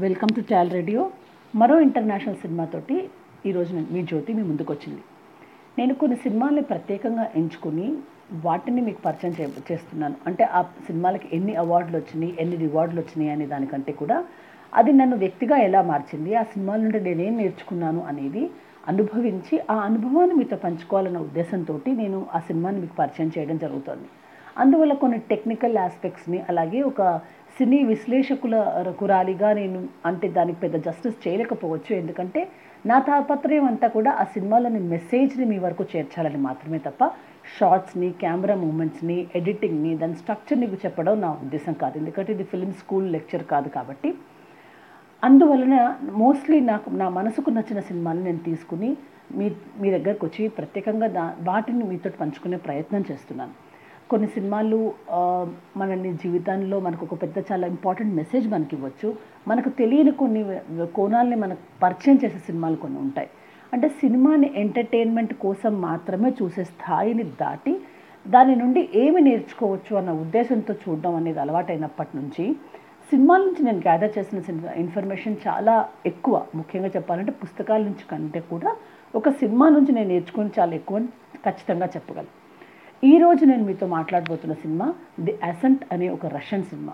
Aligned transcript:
Welcome 0.00 0.30
to 0.36 0.40
tall 0.40 0.70
radio. 0.70 1.10
మరో 1.56 1.80
international 1.80 2.36
సినిమాతోటి 2.36 3.10
ఈరోజు 3.46 3.74
మీ 3.90 4.02
జ్యోతి 4.02 4.32
మీ 4.32 4.42
ముందుకు 4.42 4.72
వచ్చింది. 4.72 5.02
నేను 5.78 5.94
కొన్ని 5.94 6.16
సినిమాల్ని 6.16 6.62
ప్రత్యేకంగా 6.62 7.30
ఎంచుకుని 7.36 7.96
వాటిని 8.44 8.80
మీకు 8.80 9.00
పరిచయం 9.02 9.34
చే 9.40 9.48
చేస్తున్నాను. 9.72 10.14
అంటే 10.26 10.44
ఆ 10.44 10.62
సినిమాలకి 10.62 11.28
ఎన్ని 11.32 11.54
అవార్డులు 11.54 11.96
వచ్చినాయి 11.96 12.36
ఎన్ని 12.40 12.56
రివార్డులు 12.56 13.00
వచ్చినాయి 13.00 13.30
అనే 13.30 13.46
దానికంటే 13.46 13.92
కూడా 13.92 14.24
అది 14.74 14.92
నన్ను 14.92 15.16
వ్యక్తిగా 15.16 15.56
ఎలా 15.56 15.82
మార్చింది 15.82 16.34
ఆ 16.34 16.42
సినిమాల 16.42 16.80
నుండి 16.80 17.00
నేనేం 17.00 17.36
నేర్చుకున్నాను 17.36 18.02
అనేది 18.04 18.50
అనుభవించి 18.88 19.60
ఆ 19.70 19.74
అనుభవాన్ని 19.74 20.34
మీతో 20.34 20.56
పంచుకోవాలన్న 20.56 21.18
ఉద్దేశంతో 21.18 21.80
నేను 21.86 22.26
ఆ 22.34 22.38
సినిమాని 22.38 22.80
మీకు 22.80 22.94
పరిచయం 22.94 23.32
చేయడం 23.38 23.56
జరుగుతుంది. 23.56 24.08
అందువల్ల 24.58 24.92
కొన్ని 24.92 25.18
టెక్నికల్ 25.18 25.76
ఆస్పెక్ట్స్ని 25.76 26.44
అలాగే 26.48 26.82
ఒక 26.82 27.20
సినీ 27.56 27.78
విశ్లేషకుల 27.90 28.56
కురాలిగా 29.00 29.48
నేను 29.58 29.80
అంటే 30.08 30.26
దానికి 30.36 30.58
పెద్ద 30.64 30.76
జస్టిస్ 30.86 31.16
చేయలేకపోవచ్చు. 31.24 31.90
ఎందుకంటే 32.00 32.40
నా 32.90 32.96
తాపత్రయం 33.08 33.64
అంతా 33.70 33.88
కూడా 33.96 34.10
ఆ 34.20 34.24
సినిమాలోని 34.34 34.80
మెసేజ్ని 34.94 35.44
మీ 35.52 35.58
వరకు 35.64 35.84
చేర్చాలని 35.92 36.40
మాత్రమే 36.48 36.78
తప్ప 36.86 37.04
షార్ట్స్ని 37.56 38.08
కెమెరా 38.22 38.54
మూమెంట్స్ని 38.64 39.16
ఎడిటింగ్ని 39.38 39.92
దాని 40.00 40.16
స్ట్రక్చర్ని 40.20 40.68
చెప్పడం 40.84 41.14
నా 41.24 41.30
ఉద్దేశం 41.44 41.74
కాదు. 41.82 41.94
ఎందుకంటే 42.00 42.30
ఇది 42.36 42.44
ఫిల్మ్ 42.52 42.74
స్కూల్ 42.82 43.06
లెక్చర్ 43.16 43.44
కాదు 43.52 43.68
కాబట్టి. 43.76 44.10
అందువలన 45.22 45.76
మోస్ట్లీ 46.22 46.58
నాకు 46.70 46.90
నా 47.02 47.08
మనసుకు 47.18 47.50
నచ్చిన 47.50 47.80
సినిమాలు 47.90 48.22
నేను 48.28 48.40
తీసుకుని 48.48 48.90
మీ 49.38 49.46
మీ 49.80 49.88
దగ్గరకు 49.96 50.24
వచ్చి 50.26 50.44
ప్రత్యేకంగా 50.56 51.08
దా 51.18 51.26
వాటిని 51.50 51.84
మీతో 51.90 52.10
పంచుకునే 52.20 52.58
ప్రయత్నం 52.66 53.04
చేస్తున్నాను. 53.10 53.54
కొన్ని 54.12 54.28
సినిమాలు 54.28 54.78
ఆ, 55.10 55.20
మనల్ని 55.76 56.12
జీవితంలో 56.14 56.80
మనకు 56.80 57.02
ఒక 57.06 57.22
పెద్ద 57.22 57.38
చాలా 57.50 57.66
ఇంపార్టెంట్ 57.66 58.12
మెసేజ్ 58.14 58.46
మనకి 58.48 58.74
ఇవ్వచ్చు 58.76 59.08
మనకు 59.48 59.70
తెలియని 59.78 60.12
కొన్ని 60.12 60.42
కోణాలని 60.94 61.36
మనకు 61.36 61.62
పరిచయం 61.82 62.18
చేసే 62.24 62.38
సినిమాలు 62.38 62.76
కొన్ని 62.76 62.98
ఉంటాయి. 62.98 63.28
అంటే 63.72 63.88
సినిమాని 64.00 64.48
ఎంటర్టైన్మెంట్ 64.56 65.34
కోసం 65.44 65.80
మాత్రమే 65.80 66.30
చూసే 66.40 66.64
స్థాయిని 66.64 67.24
దాటి 67.40 67.72
దాని 68.26 68.54
నుండి 68.56 68.88
ఏమి 68.94 69.20
నేర్చుకోవచ్చు 69.20 69.96
అన్న 69.96 70.10
ఉద్దేశంతో 70.20 70.72
చూడడం 70.82 71.14
అనేది 71.14 71.40
అలవాటైనప్పటి 71.40 72.12
నుంచి 72.16 72.44
సినిమాల 73.12 73.40
నుంచి 73.46 73.62
నేను 73.62 73.78
గ్యాదర్ 73.78 74.12
చేసిన 74.18 74.40
సినిమా 74.40 74.72
ఇన్ఫర్మేషన్ 74.82 75.36
చాలా 75.46 75.74
ఎక్కువ. 76.06 76.34
ముఖ్యంగా 76.54 76.90
చెప్పాలంటే 76.96 77.32
పుస్తకాల 77.42 77.82
నుంచి 77.82 78.04
కంటే 78.10 78.40
కూడా 78.50 78.70
ఒక 79.14 79.28
సినిమా 79.40 79.68
నుంచి 79.68 79.92
నేను 79.92 80.08
నేర్చుకుని 80.08 80.52
చాలా 80.58 80.74
ఎక్కువ 80.74 80.98
ఖచ్చితంగా 81.44 81.86
చెప్పగలను. 81.96 82.32
ఈ 83.02 83.14
రోజు 83.22 83.44
నేను 83.50 83.64
మీతో 83.68 83.86
మాట్లాడబోతున్న 83.94 84.54
సినిమా 84.62 84.86
ది 85.26 85.32
అసెంట్ 85.48 85.80
అనే 85.94 86.08
ఒక 86.16 86.26
రష్యన్ 86.34 86.62
సినిమా. 86.70 86.92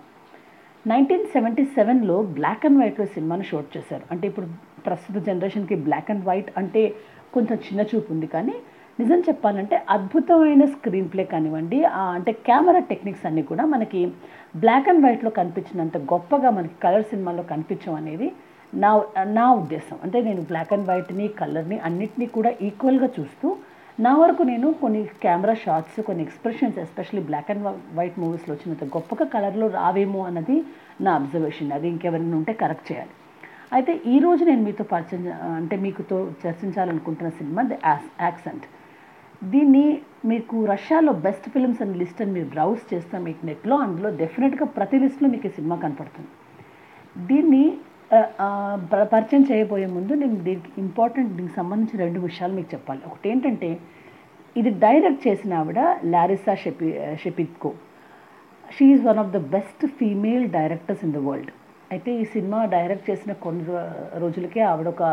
నైన్టీన్ 0.85 1.25
సెవెంటీ 1.33 1.63
సెవెన్లో 1.75 2.15
బ్లాక్ 2.37 2.65
అండ్ 2.67 2.79
వైట్లో 2.81 3.05
సినిమాను 3.15 3.45
షూట్ 3.49 3.69
చేశారు. 3.75 4.05
అంటే 4.13 4.25
ఇప్పుడు 4.31 4.47
ప్రస్తుత 4.87 5.15
జనరేషన్కి 5.27 5.75
బ్లాక్ 5.87 6.09
అండ్ 6.13 6.25
వైట్ 6.29 6.49
అంటే 6.61 6.83
కొంచెం 7.35 7.57
చిన్న 7.67 7.85
చూపు 7.91 8.11
ఉంది 8.15 8.29
కానీ 8.35 8.55
నిజం 8.99 9.21
చెప్పాలంటే 9.29 9.75
అద్భుతమైన 9.95 10.65
స్క్రీన్ 10.73 11.11
ప్లే 11.13 11.25
కానివ్వండి 11.33 11.79
అంటే 12.17 12.33
కెమెరా 12.49 12.83
టెక్నిక్స్ 12.91 13.27
అన్నీ 13.29 13.43
కూడా 13.51 13.65
మనకి 13.75 14.01
బ్లాక్ 14.63 14.89
అండ్ 14.93 15.05
వైట్లో 15.07 15.31
కనిపించినంత 15.39 15.97
గొప్పగా 16.13 16.51
మనకి 16.59 16.77
కలర్ 16.85 17.09
సినిమాలో 17.13 17.45
కనిపించం 17.53 17.95
అనేది 18.01 18.29
నా 18.73 18.89
నా 19.39 19.47
ఉద్దేశం. 19.61 19.97
అంటే 20.05 20.17
నేను 20.29 20.41
బ్లాక్ 20.49 20.73
అండ్ 20.77 20.89
వైట్ని 20.91 21.27
కలర్ని 21.41 21.79
అన్నిటినీ 21.89 22.29
కూడా 22.37 22.53
ఈక్వల్గా 22.69 23.09
చూస్తూ 23.19 23.49
నా 24.05 24.11
వరకు 24.19 24.41
నేను 24.49 24.67
కొన్ని 24.81 24.99
కెమెరా 25.23 25.53
షాట్స్ 25.61 25.97
కొన్ని 26.07 26.21
expressions 26.25 26.77
especially 26.83 27.23
black 27.29 27.49
and 27.53 27.63
white 27.97 28.19
మూవీస్లో 28.23 28.51
వచ్చినంత 28.53 28.85
గొప్పగా 28.93 29.25
కలర్లో 29.33 29.67
రావేమో 29.77 30.21
అన్నది 30.29 30.55
నా 31.05 31.13
అబ్జర్వేషన్ 31.19 31.73
అది 31.77 31.87
ఇంకెవరైనా 31.93 32.37
ఉంటే 32.39 32.53
కరెక్ట్ 32.61 32.87
చేయాలి. 32.91 33.13
అయితే 33.77 33.93
ఈ 34.13 34.15
రోజు 34.25 34.43
నేను 34.49 34.61
మీతో 34.67 34.83
పరిచయం 34.93 35.25
అంటే 35.57 35.75
మీకుతో 35.85 36.19
చర్చించాలనుకుంటున్న 36.43 37.31
సినిమా 37.39 37.63
ది 37.71 37.77
యాక్సెంట్. 38.27 38.65
దీన్ని 39.41 39.85
మీకు 40.31 40.55
రష్యాలో 40.73 41.11
బెస్ట్ 41.27 41.49
ఫిల్మ్స్ 41.55 41.81
అనే 41.83 41.97
లిస్ట్ 42.03 42.21
అని 42.23 42.33
మీరు 42.37 42.49
బ్రౌజ్ 42.55 42.81
చేస్తే 42.93 43.19
మీకు 43.27 43.43
నెట్లో 43.49 43.75
అందులో 43.87 44.11
డెఫినెట్గా 44.23 44.67
ప్రతి 44.77 44.97
లిస్ట్లో 45.03 45.29
మీకు 45.35 45.47
ఈ 45.51 45.55
సినిమా 45.59 45.77
కనపడుతుంది. 45.83 46.31
దీన్ని 47.29 47.63
పరిచయం 49.13 49.43
చేయబోయే 49.49 49.87
ముందు 49.95 50.13
నేను 50.21 50.37
దీనికి 50.47 50.71
ఇంపార్టెంట్ 50.83 51.31
దీనికి 51.37 51.55
సంబంధించిన 51.57 51.97
రెండు 52.05 52.19
విషయాలు 52.27 52.53
మీకు 52.59 52.69
చెప్పాలి. 52.73 53.01
ఒకటి 53.09 53.25
ఏంటంటే 53.31 53.69
ఇది 54.59 54.71
డైరెక్ట్ 54.83 55.21
చేసిన 55.27 55.59
ఆవిడ 55.59 55.79
Larisa 56.13 56.53
షెపి 56.63 56.87
Shepitko. 57.23 57.71
She 58.75 58.85
is 58.93 59.03
one 59.09 59.19
of 59.23 59.33
the 59.35 59.39
best 59.55 59.83
female 59.99 60.45
directors 60.57 61.03
in 61.07 61.13
the 61.17 61.19
world 61.27 61.51
అయితే 61.93 62.09
ఈ 62.21 62.23
సినిమా 62.33 62.59
డైరెక్ట్ 62.75 63.07
చేసిన 63.09 63.31
కొన్ని 63.43 63.63
రోజులకే 64.23 64.61
ఆవిడ 64.71 64.87
ఒక 64.95 65.03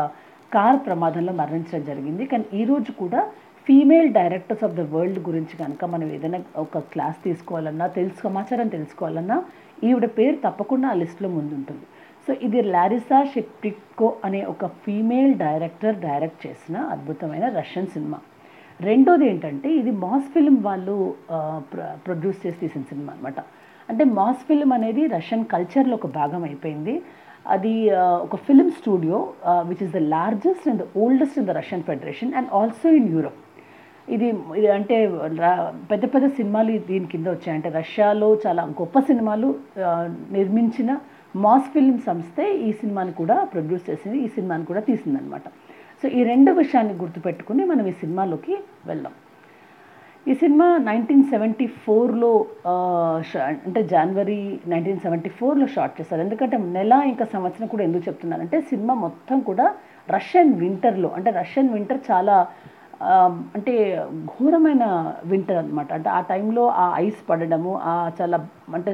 కార్ 0.55 0.79
ప్రమాదంలో 0.87 1.33
మరణించడం 1.41 1.83
జరిగింది. 1.91 2.23
కానీ 2.31 2.45
ఈరోజు 2.61 2.91
కూడా 3.03 3.21
female 3.67 4.09
directors 4.17 4.63
of 4.65 4.75
the 4.79 4.83
world 4.93 5.19
గురించి 5.29 5.55
కనుక 5.61 5.85
మనం 5.93 6.07
ఏదైనా 6.17 6.39
ఒక 6.65 6.79
క్లాస్ 6.93 7.17
తీసుకోవాలన్నా 7.27 7.87
తెలుసు 7.97 8.19
సమాచారం 8.27 8.67
తెలుసుకోవాలన్నా 8.75 9.37
ఈవిడ 9.87 10.05
పేరు 10.19 10.37
తప్పకుండా 10.45 10.87
ఆ 10.93 10.97
లిస్ట్లో 11.01 11.29
ముందుంటుంది. 11.37 11.85
సో 12.27 12.33
ఇది 12.41 12.61
లారిసా 12.67 13.23
షెప్టికో 13.33 14.15
అనే 14.25 14.43
ఒక 14.43 14.65
ఫీమేల్ 14.83 15.33
డైరెక్టర్ 15.35 15.95
డైరెక్ట్ 15.99 16.47
చేసిన 16.47 16.77
అద్భుతమైన 16.93 17.49
రష్యన్ 17.49 17.87
సినిమా. 17.87 18.19
రెండోది 18.79 19.25
ఏంటంటే 19.29 19.69
ఇది 19.71 19.91
మాస్ 20.03 20.27
ఫిల్మ్ 20.33 20.63
వాళ్ళు 20.63 20.95
ప్ర- 21.73 21.95
ప్రొడ్యూస్ 22.05 22.47
చేసి 22.47 22.57
తీసిన 22.57 22.81
సినిమా 22.81 23.13
అనమాట 23.13 23.39
అంటే 23.89 24.03
మాస్ 24.17 24.43
ఫిల్మ్ 24.47 24.73
అనేది 24.73 25.07
రష్యన్ 25.07 25.45
కల్చర్లో 25.45 25.95
ఒక 25.95 26.07
భాగం 26.11 26.43
అయిపోయింది. 26.43 26.95
అది 27.47 27.73
ఒక 28.25 28.35
film 28.35 28.71
studio 28.71 29.17
which 29.67 29.83
is 29.83 29.93
the 29.93 29.97
largest 29.97 30.69
and 30.69 30.81
the 30.81 30.87
oldest 30.97 31.37
in 31.39 31.47
the 31.47 31.49
Russian 31.51 31.83
Federation 31.83 32.33
and 32.33 32.49
also 32.53 32.89
in 32.89 33.09
Europe 33.09 33.39
ఇది 34.07 34.27
ఇది 34.57 34.67
అంటే 34.67 34.97
రా- 35.37 35.61
పెద్ద 35.91 36.05
పెద్ద 36.05 36.27
సినిమాలు 36.29 36.77
దీని 36.87 37.07
కింద 37.07 37.27
వచ్చాయి. 37.27 37.55
అంటే 37.57 37.69
రష్యాలో 37.69 38.37
చాలా 38.47 38.63
గొప్ప 38.81 38.99
సినిమాలు 38.99 39.49
నిర్మించిన 40.31 40.91
మాస్ 41.35 41.69
ఫిల్మ్ 41.73 41.99
సంస్థే 42.07 42.45
ఈ 42.67 42.71
సినిమాని 42.81 43.13
కూడా 43.21 43.37
ప్రొడ్యూస్ 43.53 43.87
చేసింది 43.89 44.17
ఈ 44.25 44.27
సినిమాని 44.35 44.65
కూడా 44.71 44.81
తీసిందనమాట. 44.89 45.47
సో 46.01 46.07
ఈ 46.17 46.21
రెండు 46.31 46.51
విషయాన్ని 46.61 46.95
గుర్తుపెట్టుకుని 47.03 47.63
మనం 47.71 47.85
ఈ 47.91 47.95
సినిమాలోకి 48.03 48.53
వెళ్దాం. 48.89 49.15
ఈ 50.25 50.33
సినిమా 50.41 50.65
నైన్టీన్ 50.87 51.25
సెవెంటీ 51.33 51.65
ఫోర్లో 51.83 52.31
అంటే 53.49 53.81
జనవరి 53.93 54.39
నైన్టీన్ 54.71 55.03
సెవెంటీ 55.05 55.29
ఫోర్లో 55.39 55.67
షార్ట్ 55.75 55.95
చేశారు. 55.99 56.21
ఎందుకంటే 56.25 56.57
నెల 56.77 56.93
ఇంకా 57.11 57.25
సంవత్సరం 57.35 57.67
కూడా 57.73 57.83
ఎందుకు 57.87 58.03
చెప్తున్నానంటే 58.09 58.59
సినిమా 58.71 58.95
మొత్తం 59.05 59.37
కూడా 59.49 59.67
రష్యన్ 60.15 60.51
వింటర్లో 60.63 61.11
అంటే 61.19 61.31
రష్యన్ 61.41 61.71
వింటర్ 61.75 62.01
చాలా 62.09 62.35
అంటే 63.57 63.73
ఘోరమైన 64.33 64.83
వింటర్ 65.31 65.59
అనమాట 65.61 65.89
అంటే 65.97 66.09
ఆ 66.17 66.19
టైంలో 66.31 66.63
ఆ 66.83 66.85
ఐస్ 67.05 67.19
పడడము 67.29 67.73
ఆ 67.91 67.93
చాలా 68.19 68.37
అంటే 68.77 68.91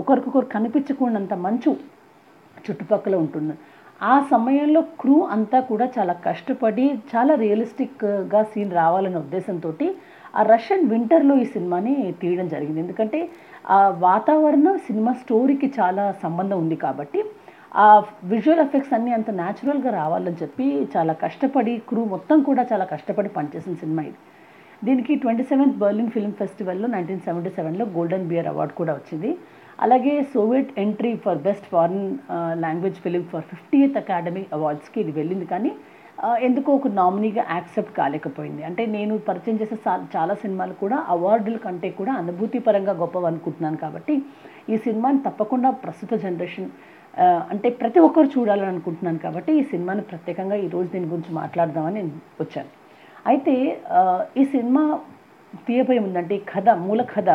ఒకరికొకరు 0.00 0.46
కనిపించకుండాంత 0.56 1.34
మంచు 1.46 1.70
చుట్టుపక్కల 2.66 3.14
ఉంటుంది. 3.24 3.54
ఆ 4.00 4.14
సమయంలో 4.32 4.80
క్రూ 5.00 5.16
అంతా 5.34 5.58
కూడా 5.70 5.86
చాలా 5.96 6.14
కష్టపడి 6.26 6.86
చాలా 7.12 7.34
రియలిస్టిక్గా 7.44 8.40
సీన్ 8.52 8.76
రావాలనే 8.80 9.18
ఉద్దేశంతో 9.24 9.70
ఆ 10.38 10.42
రష్యన్ 10.52 10.84
వింటర్లో 10.92 11.34
ఈ 11.42 11.44
సినిమాని 11.54 11.94
తీయడం 12.20 12.46
జరిగింది. 12.54 12.80
ఎందుకంటే 12.84 13.20
ఆ 13.76 13.78
వాతావరణం 14.08 14.74
సినిమా 14.88 15.12
స్టోరీకి 15.22 15.68
చాలా 15.78 16.04
సంబంధం 16.24 16.58
ఉంది 16.64 16.76
కాబట్టి 16.84 17.20
ఆ 17.84 17.86
విజువల్ 18.32 18.62
ఎఫెక్ట్స్ 18.64 18.94
అన్నీ 18.96 19.12
అంత 19.16 19.30
న్యాచురల్గా 19.40 19.90
రావాలని 20.00 20.38
చెప్పి 20.42 20.66
చాలా 20.94 21.12
కష్టపడి 21.24 21.74
క్రూ 21.88 22.02
మొత్తం 22.14 22.38
కూడా 22.48 22.62
చాలా 22.72 22.84
కష్టపడి 22.92 23.30
పనిచేసిన 23.38 23.74
సినిమా 23.82 24.02
ఇది. 24.10 24.18
దీనికి 24.86 25.12
ట్వంటీ 25.22 25.44
సెవెంత్ 25.50 25.76
బర్లిన్ 25.82 26.10
ఫిల్మ్ 26.14 26.38
ఫెస్టివల్లో 26.40 26.86
నైన్టీన్ 26.94 27.26
సెవెంటీ 27.26 27.50
సెవెన్లో 27.58 27.84
గోల్డెన్ 27.96 28.26
బియర్ 28.30 28.48
అవార్డు 28.52 28.74
కూడా 28.80 28.92
వచ్చింది. 28.98 29.30
అలాగే 29.82 30.22
Soviet 30.22 30.78
entry 30.78 31.16
for 31.16 31.38
best 31.38 31.66
foreign 31.66 32.18
language 32.52 32.94
film 32.94 33.22
for 33.22 33.42
fiftieth 33.42 33.96
Academy 33.96 34.46
అవార్డ్స్కి 34.52 35.00
ఇది 35.00 35.12
వెళ్ళింది. 35.12 35.46
కానీ 35.46 35.72
uh, 36.24 36.36
ఎందుకో 36.36 36.72
ఒక 36.72 36.88
నామినీగా 36.88 37.46
యాక్సెప్ట్ 37.50 37.96
కాలేకపోయింది. 37.96 38.64
అంటే 38.64 38.86
నేను 38.86 39.18
పరిచయం 39.18 39.56
చేసే 39.56 39.76
సా- 39.76 40.16
చాలా 40.16 40.34
సినిమాలు 40.34 40.72
కూడా 40.72 41.06
అవార్డుల 41.08 41.56
కంటే 41.56 41.90
కూడా 41.90 42.12
అనుభూతి 42.12 42.58
పరంగా 42.58 42.92
గొప్పవి 42.92 43.26
అనుకుంటున్నాను 43.26 43.76
కాబట్టి 43.76 44.22
ఈ 44.68 44.76
సినిమాని 44.76 45.18
తప్పకుండా 45.18 45.70
ప్రస్తుత 45.70 46.14
జనరేషన్ 46.14 46.70
uh, 47.14 47.40
అంటే 47.50 47.70
ప్రతి 47.70 47.98
ఒక్కరు 47.98 48.26
చూడాలని 48.26 48.66
అనుకుంటున్నాను 48.66 49.18
కాబట్టి 49.18 49.52
ఈ 49.52 49.62
సినిమాని 49.62 50.00
ప్రత్యేకంగా 50.00 50.54
ఈరోజు 50.54 50.88
దీని 50.88 51.06
గురించి 51.06 51.34
మాట్లాడదామని 51.34 51.94
నేను 51.94 52.12
వచ్చాను. 52.40 52.68
అయితే 53.26 53.82
uh, 53.98 54.40
ఈ 54.40 54.44
సినిమా 54.44 55.00
తీయబోయే 55.66 55.98
ఉందంటే 55.98 56.34
ఈ 56.34 56.38
కథ 56.38 56.68
మూల 56.68 57.02
కథ 57.02 57.30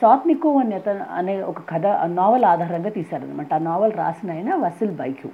సాత్నికో 0.00 0.58
అనే 0.58 0.76
అతను 0.76 1.04
అనే 1.10 1.42
ఒక 1.42 1.60
కథ 1.68 1.86
నావల్ 2.04 2.44
ఆధారంగా 2.44 2.90
తీశారనమాట 2.90 3.54
ఆ 3.54 3.58
నావల్ 3.58 3.92
రాసిన 3.92 4.30
ఆయన 4.30 4.54
వసిల్ 4.54 4.90
బైక్యూ 4.90 5.30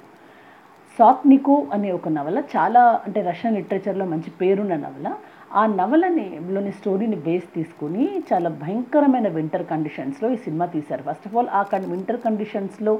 సాత్నికో 0.98 1.66
అనే 1.72 1.90
ఒక 1.90 2.08
నవల 2.08 2.42
చాలా 2.56 3.00
అంటే 3.04 3.20
రష్యన్ 3.22 3.56
లిటరేచర్లో 3.56 4.04
మంచి 4.04 4.30
పేరున్న 4.40 4.76
నవల 4.76 5.08
ఆ 5.52 5.66
నవలని 5.66 6.40
లోని 6.50 6.72
స్టోరీని 6.72 7.16
బేస్ 7.16 7.54
తీసుకుని 7.54 8.24
చాలా 8.32 8.50
భయంకరమైన 8.50 9.28
వింటర్ 9.28 9.66
కండిషన్స్లో 9.66 10.30
ఈ 10.30 10.36
సినిమా 10.36 10.66
తీశారు. 10.66 11.02
ఫస్ట్ 11.02 11.26
ఆఫ్ 11.28 11.36
ఆల్ 11.36 11.48
ఆ 11.48 11.62
వింటర్ 11.78 12.20
కండిషన్స్లో 12.20 12.98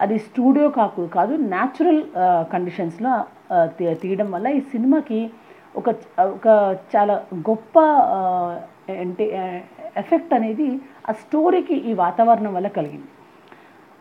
అది 0.00 0.18
స్టూడియో 0.18 0.68
కాకు 0.68 1.06
కాదు 1.06 1.34
న్యాచురల్ 1.34 2.02
కండిషన్స్లో 2.52 3.24
తీయడం 3.78 4.30
వల్ల 4.30 4.46
ఈ 4.48 4.60
సినిమాకి 4.60 5.30
ఒక 5.76 5.88
ఒక 6.20 6.46
చాలా 6.96 7.14
గొప్ప 7.34 7.78
అంటే 9.00 9.26
ఎఫెక్ట్ 10.02 10.32
అనేది 10.38 10.68
ఆ 11.10 11.12
స్టోరీకి 11.24 11.76
ఈ 11.90 11.92
వాతావరణం 12.04 12.52
వల్ల 12.56 12.68
కలిగింది. 12.78 13.08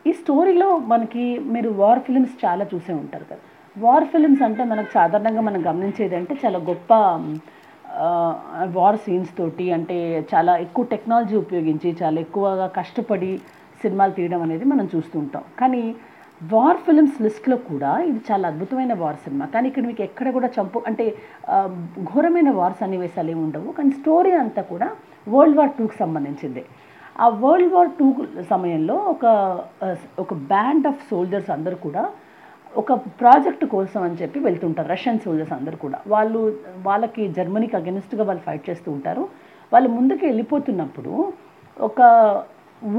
ఈ 0.10 0.12
స్టోరీలో 0.22 0.70
మనకి 0.94 1.26
మీరు 1.54 1.70
వార్ 1.82 2.02
ఫిలిమ్స్ 2.08 2.34
చాలా 2.46 2.66
చూసే 2.74 2.94
ఉంటారు 3.04 3.26
కదా. 3.32 3.44
వార్ 3.76 4.08
ఫిలిమ్స్ 4.14 4.44
అంటే 4.48 4.64
మనకు 4.72 4.90
సాధారణంగా 4.98 5.42
మనం 5.50 5.62
గమనించేది 5.70 6.16
అంటే 6.20 6.34
చాలా 6.44 6.60
గొప్ప 6.72 6.94
వార్ 8.78 8.98
సీన్స్ 9.06 9.32
తోటి 9.38 9.66
అంటే 9.78 9.98
చాలా 10.32 10.54
ఎక్కువ 10.66 10.86
టెక్నాలజీ 10.94 11.36
ఉపయోగించి 11.44 11.90
చాలా 12.02 12.18
ఎక్కువగా 12.26 12.68
కష్టపడి 12.78 13.32
సినిమాలు 13.82 14.14
తీయడం 14.18 14.42
అనేది 14.46 14.66
మనం 14.74 14.86
చూస్తూ 14.94 15.16
ఉంటాం. 15.24 15.44
కానీ 15.62 15.84
వార్ 16.54 16.80
ఫిల్మ్స్ 16.86 17.20
లిస్ట్లో 17.26 17.58
కూడా 17.70 17.92
ఇది 18.10 18.20
చాలా 18.30 18.46
అద్భుతమైన 18.52 18.94
వార్ 19.02 19.20
సినిమా. 19.26 19.46
కానీ 19.54 19.66
ఇక్కడ 19.72 19.86
మీకు 19.92 20.04
ఎక్కడ 20.08 20.28
కూడా 20.38 20.50
చంపు 20.56 20.80
అంటే 20.90 21.06
ఘోరమైన 22.10 22.50
వార్ 22.60 22.76
సన్నివేశాలు 22.82 23.32
ఏమి 23.34 23.44
ఉండవు. 23.48 23.70
కానీ 23.78 23.92
స్టోరీ 24.00 24.34
అంతా 24.44 24.64
కూడా 24.74 24.90
వరల్డ్ 25.34 25.58
వార్ 25.60 25.74
టూకి 25.78 25.98
సంబంధించింది. 26.04 26.64
ఆ 27.24 27.28
వరల్డ్ 27.44 27.74
వార్ 27.74 27.92
టూ 28.00 28.08
సమయంలో 28.54 28.96
ఒక 29.14 29.26
ఒక 30.24 30.34
బ్యాండ్ 30.54 30.88
ఆఫ్ 30.92 31.04
సోల్జర్స్ 31.12 31.52
అందరూ 31.58 31.78
కూడా 31.88 32.04
ఒక 32.82 32.94
ప్రాజెక్ట్ 33.22 33.66
కోసం 33.74 34.02
అని 34.08 34.18
చెప్పి 34.22 34.40
వెళ్తుంటారు. 34.48 34.88
రష్యన్ 34.96 35.22
సోల్జర్స్ 35.26 35.54
అందరూ 35.58 35.78
కూడా. 35.86 35.98
వాళ్ళు 36.14 36.40
వాళ్ళకి 36.88 37.24
జర్మనీకి 37.38 37.76
అగెనిస్ట్గా 37.80 38.24
వాళ్ళు 38.30 38.44
ఫైట్ 38.48 38.66
చేస్తూ 38.70 38.90
ఉంటారు. 38.98 39.24
వాళ్ళు 39.74 39.90
ముందుకు 39.98 40.24
వెళ్ళిపోతున్నప్పుడు 40.30 41.14
ఒక 41.78 42.02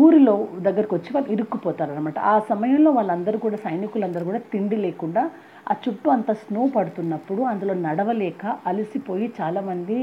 ఊరిలో 0.05 0.34
దగ్గరకు 0.67 0.94
వచ్చి 0.96 1.11
వాళ్ళు 1.14 1.31
ఇరుక్కుపోతారు 1.34 1.90
అనమాట 1.94 2.19
ఆ 2.32 2.34
సమయంలో 2.50 2.90
వాళ్ళందరూ 2.99 3.38
కూడా 3.44 3.58
సైనికులందరూ 3.67 4.25
కూడా 4.31 4.40
తిండి 4.52 4.76
లేకుండా 4.87 5.23
ఆ 5.70 5.75
చుట్టూ 5.84 6.08
అంత 6.17 6.31
స్నో 6.43 6.62
పడుతున్నప్పుడు 6.76 7.43
అందులో 7.43 7.75
నడవలేక 7.87 8.46
అలసిపోయి 8.70 9.26
చాలామంది 9.40 9.96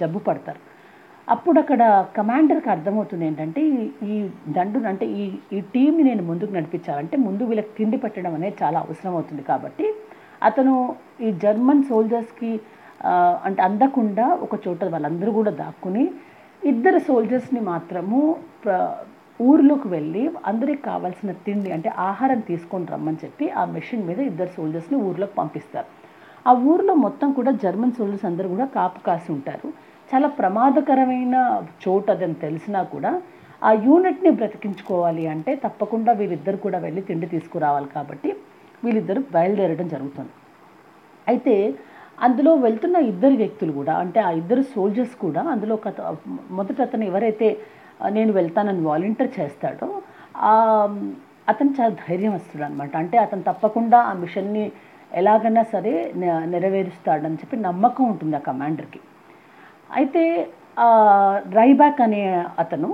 జబ్బు 0.00 0.20
పడతారు. 0.28 0.60
అప్పుడు 1.28 1.58
అక్కడ 1.60 1.82
కమాండర్కి 2.16 2.68
అర్థమవుతుంది 2.70 3.24
ఏంటంటే 3.26 3.62
ఈ- 4.10 4.26
దండును 4.48 4.88
అంటే 4.88 5.06
ఈ 5.16 5.24
ఈ 5.52 5.60
టీంని 5.72 6.02
నేను 6.04 6.22
ముందుకు 6.22 6.52
నడిపించాలంటే 6.52 7.16
ముందు 7.24 7.44
వీళ్ళకి 7.44 7.72
తిండి 7.78 7.98
పెట్టడం 8.04 8.34
అనేది 8.34 8.56
చాలా 8.62 8.78
అవసరం 8.84 9.12
అవుతుంది 9.14 9.42
కాబట్టి 9.42 9.86
అతను 10.42 10.74
ఈ 11.20 11.30
జర్మన్ 11.42 11.82
సోల్జర్స్కి 11.84 12.52
అంటే 13.44 13.60
అందకుండా 13.62 14.26
ఒక 14.44 14.54
చోట 14.64 14.84
వాళ్ళందరూ 14.86 15.30
కూడా 15.32 15.52
దాక్కుని 15.58 16.04
ఇద్దరు 16.62 17.00
సోల్జర్స్ని 17.08 17.60
మాత్రము 17.72 18.20
ఊర్లోకి 18.66 19.12
ఊరిలోకి 19.40 19.88
వెళ్ళి 19.88 20.20
అందరికి 20.46 20.82
కావాల్సిన 20.82 21.30
తిండి 21.44 21.70
అంటే 21.72 21.88
ఆహారం 22.04 22.40
తీసుకొని 22.46 22.86
రమ్మని 22.86 23.18
చెప్పి 23.24 23.46
ఆ 23.52 23.64
మెషిన్ 23.74 24.06
మీద 24.06 24.20
ఇద్దరు 24.28 24.50
సోల్జర్స్ని 24.54 24.98
ఊర్లోకి 25.06 25.34
పంపిస్తారు. 25.34 25.88
ఆ 26.46 26.52
ఊరిలో 26.66 26.94
మొత్తం 27.02 27.28
కూడా 27.32 27.50
జర్మన్ 27.62 27.92
సోల్జర్స్ 27.92 28.24
అందరూ 28.24 28.48
కూడా 28.48 28.66
కాపు 28.74 29.00
కాసి 29.00 29.28
ఉంటారు. 29.32 29.68
చాలా 30.08 30.28
ప్రమాదకరమైన 30.40 31.36
చోటు 31.82 32.10
అదని 32.12 32.36
తెలిసినా 32.44 32.80
కూడా 32.94 33.12
ఆ 33.62 33.70
యూనిట్ని 33.86 34.30
బ్రతికించుకోవాలి 34.40 35.22
అంటే 35.26 35.52
తప్పకుండా 35.64 36.12
వీళ్ళిద్దరు 36.20 36.58
కూడా 36.64 36.78
వెళ్ళి 36.78 37.02
తిండి 37.08 37.26
తీసుకురావాలి 37.26 37.88
కాబట్టి 37.94 38.30
వీళ్ళిద్దరూ 38.84 39.20
బయలుదేరడం 39.36 39.86
జరుగుతుంది. 39.94 40.32
అయితే 41.26 41.54
అందులో 42.26 42.52
వెళ్తున్న 42.66 42.96
ఇద్దరు 43.12 43.36
వ్యక్తులు 43.36 43.72
కూడా 43.72 43.94
అంటే 44.02 44.20
ఆ 44.20 44.30
ఇద్దరు 44.40 44.62
సోల్జర్స్ 44.74 45.16
కూడా 45.24 45.42
అందులో 45.54 45.74
ఒక 45.80 45.88
మొదట 46.50 46.78
అతను 46.80 47.04
ఎవరైతే 47.04 47.48
నేను 48.16 48.32
వెళ్తానని 48.32 48.82
వాలంటీర్ 48.82 49.30
చేస్తాడో 49.38 49.88
అతను 51.50 51.72
చాలా 51.78 51.94
ధైర్యమస్తుడు 52.06 52.64
అనమాట 52.64 52.92
అంటే 52.96 53.16
అతను 53.18 53.44
తప్పకుండా 53.50 53.98
ఆ 54.10 54.14
మిషన్ని 54.22 54.64
ఎలాగైనా 55.12 55.62
సరే 55.74 55.92
నెరవేరుస్తాడని 56.54 57.38
చెప్పి 57.42 57.56
నమ్మకం 57.68 58.04
ఉంటుంది 58.12 58.36
ఆ 58.36 58.42
కమాండర్కి 58.48 59.00
అయితే 59.90 60.22
రైబ్యాక్ 61.52 62.00
అనే 62.00 62.22
అతను 62.58 62.90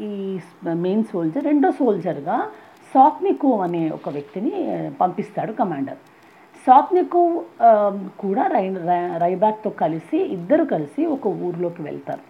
ఈ 0.00 0.10
మెయిన్ 0.76 1.04
సోల్జర్ 1.04 1.44
రెండో 1.44 1.70
సోల్జర్గా 1.70 2.36
సాత్నికో 2.94 3.58
అనే 3.58 3.90
ఒక 3.90 4.08
వ్యక్తిని 4.08 4.52
పంపిస్తాడు 5.00 5.52
కమాండర్ 5.52 6.00
సాత్నికో 6.66 7.22
కూడా 8.18 8.46
రై 8.46 8.64
రై- 8.84 9.18
రైబ్యాక్తో 9.18 9.70
కలిసి 9.78 10.18
ఇద్దరు 10.36 10.64
కలిసి 10.64 11.06
ఒక 11.06 11.26
ఊర్లోకి 11.26 11.82
వెళ్తారు. 11.82 12.22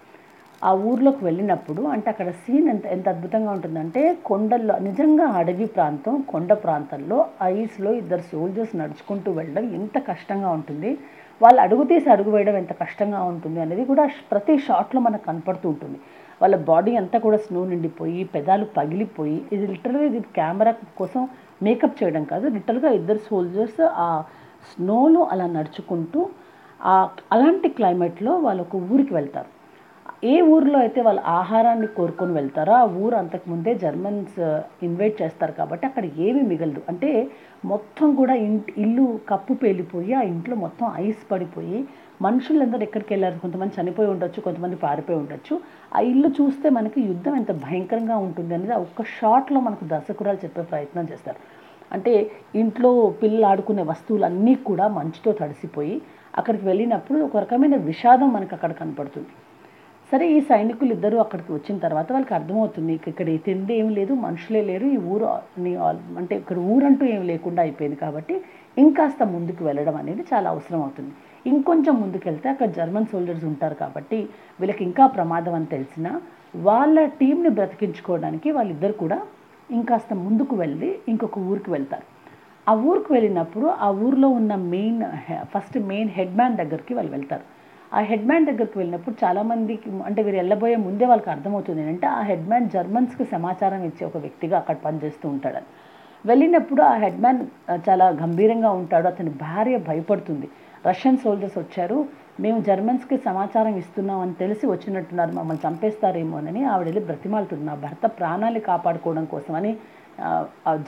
ఆ 0.63 0.73
ఊర్లోకి 0.85 1.25
వెళ్ళినప్పుడు 1.25 1.83
అంటే 1.87 2.11
అక్కడ 2.11 2.31
సీన్ 2.43 2.69
ఎంత 2.69 2.87
ఎంత 2.87 3.09
అద్భుతంగా 3.09 3.51
ఉంటుందంటే 3.51 4.15
కొండల్లో 4.25 4.79
నిజంగా 4.79 5.27
అడవి 5.41 5.67
ప్రాంతం 5.67 6.21
కొండ 6.29 6.53
ప్రాంతంలో 6.65 7.19
ఐస్లో 7.43 7.93
ఇద్దరు 7.93 8.25
సోల్జర్స్ 8.33 8.77
నడుచుకుంటూ 8.77 9.33
వెళ్ళడం 9.33 9.75
ఎంత 9.75 9.99
కష్టంగా 10.07 10.51
ఉంటుంది. 10.51 10.91
వాళ్ళు 11.43 11.61
అడుగు 11.65 11.83
తీసి 11.91 12.09
అడుగు 12.15 12.31
వేయడం 12.35 12.57
ఎంత 12.61 12.73
కష్టంగా 12.83 13.21
ఉంటుంది 13.33 13.59
అనేది 13.65 13.83
కూడా 13.91 14.05
ప్రతి 14.31 14.55
షాట్లో 14.67 15.01
మనకు 15.07 15.25
కనపడుతూ 15.29 15.67
ఉంటుంది. 15.75 15.99
వాళ్ళ 16.43 16.57
బాడీ 16.71 16.93
అంతా 17.01 17.19
కూడా 17.27 17.39
స్నో 17.45 17.61
నిండిపోయి 17.71 18.21
పెదాలు 18.35 18.67
పగిలిపోయి 18.79 19.39
ఇది 19.55 19.65
లిటరల్గా 19.73 20.05
ఇది 20.11 20.21
కెమెరా 20.39 20.73
కోసం 21.01 21.23
మేకప్ 21.67 21.99
చేయడం 22.01 22.25
కాదు 22.33 22.47
లిటరల్గా 22.57 22.91
ఇద్దరు 22.99 23.23
సోల్జర్స్ 23.29 23.83
ఆ 24.05 24.09
స్నోలో 24.73 25.23
అలా 25.33 25.47
నడుచుకుంటూ 25.59 26.21
ఆ 26.81 26.95
అలాంటి 27.35 27.69
క్లైమేట్లో 27.79 28.33
వాళ్ళు 28.47 28.63
ఒక 28.67 28.77
ఊరికి 28.93 29.13
వెళ్తారు. 29.19 29.51
ఏ 30.23 30.37
ఊరిలో 30.53 30.79
అయితే 30.85 31.01
వాళ్ళు 31.07 31.21
ఆహారాన్ని 31.41 31.89
కోరుకొని 31.97 32.33
వెళ్తారో 32.37 32.73
ఆ 32.79 32.85
ఊరు 33.03 33.17
అంతకుముందే 33.21 33.73
జర్మన్స్ 33.83 34.39
ఇన్వైట్ 34.87 35.15
uh, 35.15 35.21
చేస్తారు 35.23 35.53
కాబట్టి 35.59 35.85
అక్కడ 35.89 36.05
ఏమీ 36.27 36.43
మిగలదు. 36.53 36.81
అంటే 36.91 37.11
మొత్తం 37.73 38.09
కూడా 38.21 38.35
ఇంటి 38.47 38.73
ఇల్లు 38.85 39.05
కప్పు 39.29 39.55
పేలిపోయి 39.63 40.13
ఆ 40.21 40.23
ఇంట్లో 40.33 40.57
మొత్తం 40.65 40.87
ఐస్ 41.05 41.23
పడిపోయి 41.31 41.79
మనుషులందరూ 42.27 42.83
ఎక్కడికి 42.89 43.11
వెళ్ళారు? 43.15 43.39
కొంతమంది 43.45 43.79
చనిపోయి 43.79 44.11
ఉండొచ్చు 44.15 44.41
కొంతమంది 44.49 44.77
పారిపోయి 44.87 45.19
ఉండొచ్చు. 45.23 45.57
ఆ 45.97 46.01
ఇల్లు 46.11 46.31
చూస్తే 46.41 46.69
మనకి 46.79 47.01
యుద్ధం 47.11 47.35
ఎంత 47.43 47.53
భయంకరంగా 47.65 48.19
ఉంటుంది 48.27 48.53
అనేది 48.55 48.77
ఆ 48.79 48.83
ఒక్క 48.89 49.03
షాట్లో 49.17 49.61
మనకు 49.69 49.87
దర్శకురాలు 49.95 50.41
చెప్పే 50.45 50.65
ప్రయత్నం 50.75 51.07
చేస్తారు. 51.13 51.41
అంటే 51.97 52.15
ఇంట్లో 52.63 52.91
పిల్లలు 53.23 53.47
ఆడుకునే 53.53 53.85
వస్తువులన్నీ 53.93 54.55
కూడా 54.71 54.89
మంచుతో 55.01 55.33
తడిసిపోయి 55.43 55.97
అక్కడికి 56.41 56.65
వెళ్ళినప్పుడు 56.71 57.21
ఒక 57.29 57.37
రకమైన 57.45 57.77
విషాదం 57.91 58.31
మనకు 58.39 58.55
అక్కడ 58.57 58.73
కనపడుతుంది. 58.81 59.31
సరే 60.11 60.27
ఈ 60.35 60.37
సైనికులు 60.51 60.91
ఇద్దరు 60.97 61.17
అక్కడికి 61.23 61.51
వచ్చిన 61.55 61.77
తర్వాత 61.85 62.09
వాళ్ళకి 62.15 62.33
అర్థమవుతుంది 62.37 62.93
ఇక్కడ 62.97 63.27
తిండి 63.47 63.73
ఏం 63.81 63.89
లేదు 63.99 64.13
మనుషులే 64.27 64.61
లేరు 64.69 64.87
ఈ 64.97 64.99
ఊరు 65.13 65.27
అంటే 66.21 66.35
ఇక్కడ 66.43 66.59
ఊరంటూ 66.75 67.05
ఏం 67.15 67.23
లేకుండా 67.31 67.61
అయిపోయింది 67.67 67.99
కాబట్టి 68.05 68.35
ఇంకాస్త 68.83 69.23
ముందుకు 69.35 69.63
వెళ్ళడం 69.69 69.97
అనేది 70.03 70.23
చాలా 70.31 70.49
అవసరం 70.55 70.81
అవుతుంది. 70.87 71.13
ఇంకొంచెం 71.53 71.95
ముందుకు 72.03 72.25
వెళ్తే 72.29 72.47
అక్కడ 72.53 72.69
జర్మన్ 72.79 73.11
సోల్జర్స్ 73.13 73.47
ఉంటారు 73.51 73.77
కాబట్టి 73.83 74.19
వీళ్ళకి 74.61 74.83
ఇంకా 74.89 75.05
ప్రమాదం 75.17 75.55
అని 75.59 75.69
తెలిసినా 75.75 76.13
వాళ్ళ 76.69 77.05
టీంని 77.21 77.51
బ్రతికించుకోవడానికి 77.59 78.49
వాళ్ళిద్దరు 78.59 78.97
కూడా 79.03 79.19
ఇంకాస్త 79.79 80.13
ముందుకు 80.27 80.55
వెళ్ళి 80.63 80.91
ఇంకొక 81.13 81.39
ఊరికి 81.51 81.71
వెళ్తారు. 81.77 82.07
ఆ 82.67 82.73
ఊరికి 82.89 83.11
వెళ్ళినప్పుడు 83.17 83.67
ఆ 83.87 83.91
ఊరిలో 84.07 84.29
ఉన్న 84.41 84.55
main 84.75 85.03
first 85.53 85.79
main 85.93 86.11
head 86.17 86.35
man 86.41 86.59
దగ్గరికి 86.63 86.93
వాళ్ళు 86.99 87.13
వెళ్తారు. 87.17 87.45
ఆ 87.93 88.01
హెడ్ 88.01 88.27
మ్యాన్ 88.27 88.47
దగ్గరికి 88.47 88.77
వెళ్ళినప్పుడు 88.79 89.17
చాలామందికి 89.25 89.91
అంటే 90.07 90.21
వీరు 90.23 90.37
వెళ్ళబోయే 90.37 90.77
ముందే 90.87 91.05
వాళ్ళకి 91.07 91.31
అర్థమవుతుంది 91.31 91.81
ఏంటంటే 91.83 92.07
ఆ 92.17 92.21
హెడ్ 92.31 92.47
మ్యాన్ 92.49 92.67
జర్మన్స్కి 92.71 93.25
సమాచారం 93.35 93.83
ఇచ్చే 93.91 94.03
ఒక 94.07 94.19
వ్యక్తిగా 94.25 94.57
అక్కడ 94.59 94.77
పనిచేస్తూ 94.87 95.27
ఉంటాడని 95.29 95.69
వెళ్ళినప్పుడు 96.25 96.83
ఆ 96.83 96.95
హెడ్ 97.03 97.21
మ్యాన్ 97.21 97.41
చాలా 97.89 98.07
గంభీరంగా 98.23 98.71
ఉంటాడు. 98.81 99.07
అతని 99.07 99.31
భార్య 99.45 99.77
భయపడుతుంది. 99.89 100.49
రష్యన్ 100.87 101.21
సోల్జర్స్ 101.25 101.59
వచ్చారు. 101.59 101.99
మేము 102.41 102.59
జర్మన్స్కి 102.69 103.17
సమాచారం 103.29 103.75
ఇస్తున్నాం 103.83 104.19
అని 104.25 104.35
తెలిసి 104.43 104.65
వచ్చినట్టున్నారు. 104.67 105.33
మమ్మల్ని 105.39 105.63
చంపేస్తారేమోనని 105.67 106.63
ఆవిడ 106.73 106.87
వెళ్ళి 106.89 107.03
బ్రతిమాలుతున్నా 107.09 107.75
భర్త 107.85 108.07
ప్రాణాలు 108.19 108.61
కాపాడుకోవడం 108.71 109.25
కోసమని 109.35 109.73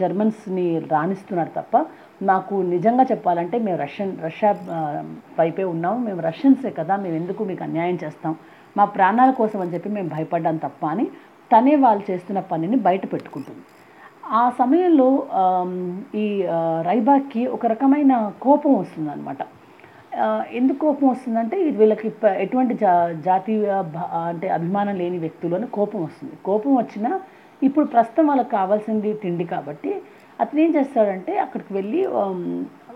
జర్మన్స్ని 0.00 0.66
రాణిస్తున్నారు 0.92 1.52
తప్ప 1.58 1.74
నాకు 2.22 2.54
నిజంగా 2.54 3.02
చెప్పాలంటే 3.02 3.58
మేము 3.58 3.78
రష్యన్ 3.78 4.12
రష్యా 4.22 4.50
వైపే 5.38 5.64
ఉన్నాము. 5.64 5.98
మేము 6.04 6.20
రష్యన్సే 6.20 6.70
కదా 6.70 6.96
మేము 6.96 7.14
ఎందుకు 7.14 7.44
మీకు 7.44 7.62
అన్యాయం 7.62 7.98
చేస్తాం? 8.04 8.36
మా 8.76 8.84
ప్రాణాల 8.84 9.30
కోసం 9.30 9.60
అని 9.60 9.74
చెప్పి 9.74 9.88
మేము 9.88 10.08
భయపడ్డాం 10.08 10.56
తప్ప 10.56 10.86
అని 10.86 11.06
తనే 11.52 11.76
వాళ్ళు 11.76 12.04
చేస్తున్న 12.10 12.40
పనిని 12.40 12.76
బయట 12.76 13.12
పెట్టుకుంటుంది. 13.12 13.58
ఆ 14.32 14.50
సమయంలో 14.50 15.26
ఈ 16.14 16.44
రైబాక్కి 16.82 17.46
ఒక 17.46 17.66
రకమైన 17.66 18.32
కోపం 18.42 18.74
వస్తుందన్నమాట. 18.74 19.42
ఆ, 20.20 20.44
ఎందుకు 20.52 20.78
కోపం 20.78 21.08
వస్తుందంటే 21.08 21.60
ఇది 21.60 21.76
వీళ్ళకి 21.78 22.12
ఎటువంటి 22.26 22.74
జా 22.74 23.12
జాతీయ 23.12 23.82
అంటే 24.26 24.48
అభిమానం 24.48 24.96
లేని 24.96 25.18
వ్యక్తులు 25.18 25.54
అని 25.54 25.66
కోపం 25.66 26.02
వస్తుంది. 26.02 26.32
కోపం 26.44 26.76
వచ్చినా 26.76 27.20
ఇప్పుడు 27.62 27.86
ప్రస్తుతం 27.86 28.26
వాళ్ళకి 28.26 28.50
కావాల్సింది 28.50 29.12
తిండి 29.12 29.44
కాబట్టి 29.44 30.02
అతను 30.42 30.60
ఏం 30.64 30.70
చేస్తాడంటే 30.76 31.32
అక్కడికి 31.44 31.72
వెళ్ళి 31.74 32.00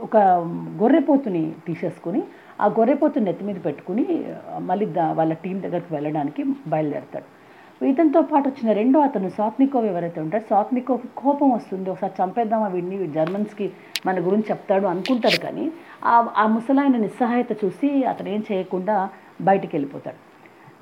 ఒక 0.06 0.16
గొర్రెపోతుని 0.82 1.44
తీసేసుకుని 1.66 2.20
ఆ 2.60 2.66
గొర్రెపోతుని 2.78 3.26
నెత్తి 3.28 3.44
మీద 3.44 3.58
పెట్టుకుని 3.64 4.04
మళ్ళీ 4.68 4.86
దా 4.96 5.04
వాళ్ళ 5.18 5.32
టీం 5.44 5.56
దగ్గరికి 5.64 5.92
వెళ్ళడానికి 5.94 6.42
బయలుదేరతాడు. 6.72 7.28
ఇతనితో 7.84 8.20
పాటు 8.22 8.46
వచ్చిన 8.48 8.68
రెండో 8.72 8.98
అతను 9.06 9.28
సాత్నికోవ్ 9.38 9.86
ఎవరైతే 9.90 10.18
ఉంటారు 10.24 10.44
సాత్నికోవ్కి 10.50 11.08
కోపం 11.22 11.48
వస్తుంది. 11.56 11.86
ఒకసారి 11.90 12.14
చంపేద్దామా 12.20 12.68
వీడిని? 12.74 12.98
జర్మన్స్కి 13.16 13.66
మన 14.06 14.16
గురించి 14.26 14.48
చెప్తాడు 14.52 14.86
అనుకుంటాడు 14.86 15.38
కానీ 15.46 15.64
ఆ 16.04 16.14
ఆ 16.42 16.46
ముసలాయన 16.54 16.98
నిస్సహాయత 17.04 17.52
చూసి 17.62 17.90
అతను 18.12 18.30
ఏం 18.34 18.42
చేయకుండా 18.50 18.96
బయటికి 19.48 19.72
వెళ్ళిపోతాడు. 19.76 20.18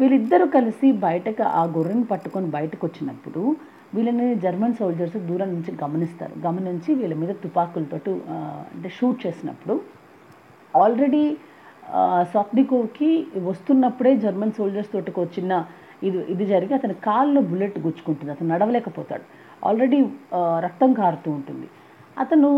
వీళ్ళిద్దరూ 0.00 0.46
కలిసి 0.56 0.88
బయటకు 1.06 1.44
ఆ 1.60 1.64
గొర్రెను 1.76 2.06
పట్టుకొని 2.12 2.48
బయటకు 2.56 2.84
వచ్చినప్పుడు 2.86 3.42
వీళ్ళని 3.94 4.26
జర్మన్ 4.44 4.76
సోల్జర్స్ 4.80 5.16
దూరం 5.30 5.48
నుంచి 5.54 5.72
గమనిస్తారు. 5.82 6.34
గమనించి 6.46 6.90
వీళ్ళ 7.00 7.14
మీద 7.22 7.32
తుపాకులతో 7.42 8.12
అంటే 8.74 8.90
షూట్ 8.98 9.18
చేసినప్పుడు 9.26 9.74
ఆల్రెడీ 10.82 11.24
స్వప్నికోవ్కి 12.32 13.10
వస్తున్నప్పుడే 13.48 14.12
జర్మన్ 14.24 14.56
సోల్జర్స్ 14.58 14.92
తోటి 14.92 15.10
ఒక 15.14 15.28
చిన్న 15.36 15.52
ఇది 16.08 16.18
ఇది 16.32 16.44
జరిగి 16.52 16.72
అతని 16.76 16.94
కాల్లో 17.06 17.40
బుల్లెట్ 17.50 17.76
గుచ్చుకుంటుంది. 17.86 18.30
అతను 18.34 18.48
నడవలేకపోతాడు. 18.52 19.24
ఆల్రెడీ 19.68 19.98
రక్తం 20.66 20.90
కారుతూ 21.00 21.28
ఉంటుంది. 21.38 21.66
అతను 22.22 22.48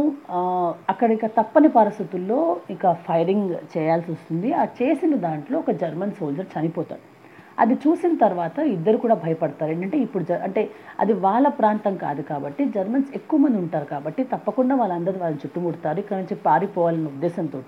అక్కడ 0.92 1.08
ఇక 1.16 1.26
తప్పని 1.38 1.68
పరిస్థితుల్లో 1.78 2.38
ఇక 2.74 2.92
ఫైరింగ్ 3.08 3.50
చేయాల్సి 3.74 4.08
వస్తుంది. 4.14 4.48
ఆ 4.60 4.64
చేసిన 4.78 5.14
దాంట్లో 5.26 5.56
ఒక 5.64 5.72
జర్మన్ 5.82 6.14
సోల్జర్ 6.20 6.48
చనిపోతాడు. 6.54 7.04
అది 7.58 7.74
చూసిన 7.74 8.16
తర్వాత 8.16 8.58
ఇద్దరు 8.58 8.96
కూడా 8.96 9.14
భయపడతారు. 9.14 9.70
ఏంటంటే 9.70 9.98
ఇప్పుడు 9.98 10.24
జ- 10.24 10.42
అంటే 10.42 10.70
అది 11.00 11.12
వాళ్ళ 11.12 11.48
ప్రాంతం 11.48 11.96
కాదు 11.96 12.22
కాబట్టి 12.22 12.64
జర్మన్స్ 12.64 13.08
ఎక్కువ 13.14 13.40
మంది 13.40 13.58
ఉంటారు 13.58 13.84
కాబట్టి 13.84 14.24
తప్పకుండా 14.24 14.74
వాళ్ళందరూ 14.74 15.18
వాళ్ళని 15.18 15.46
చుట్టుముడతారు. 15.46 15.98
ఇక్కడ 15.98 16.16
నుంచి 16.16 16.34
పారిపోవాలనే 16.34 17.06
ఉద్దేశంతో 17.06 17.62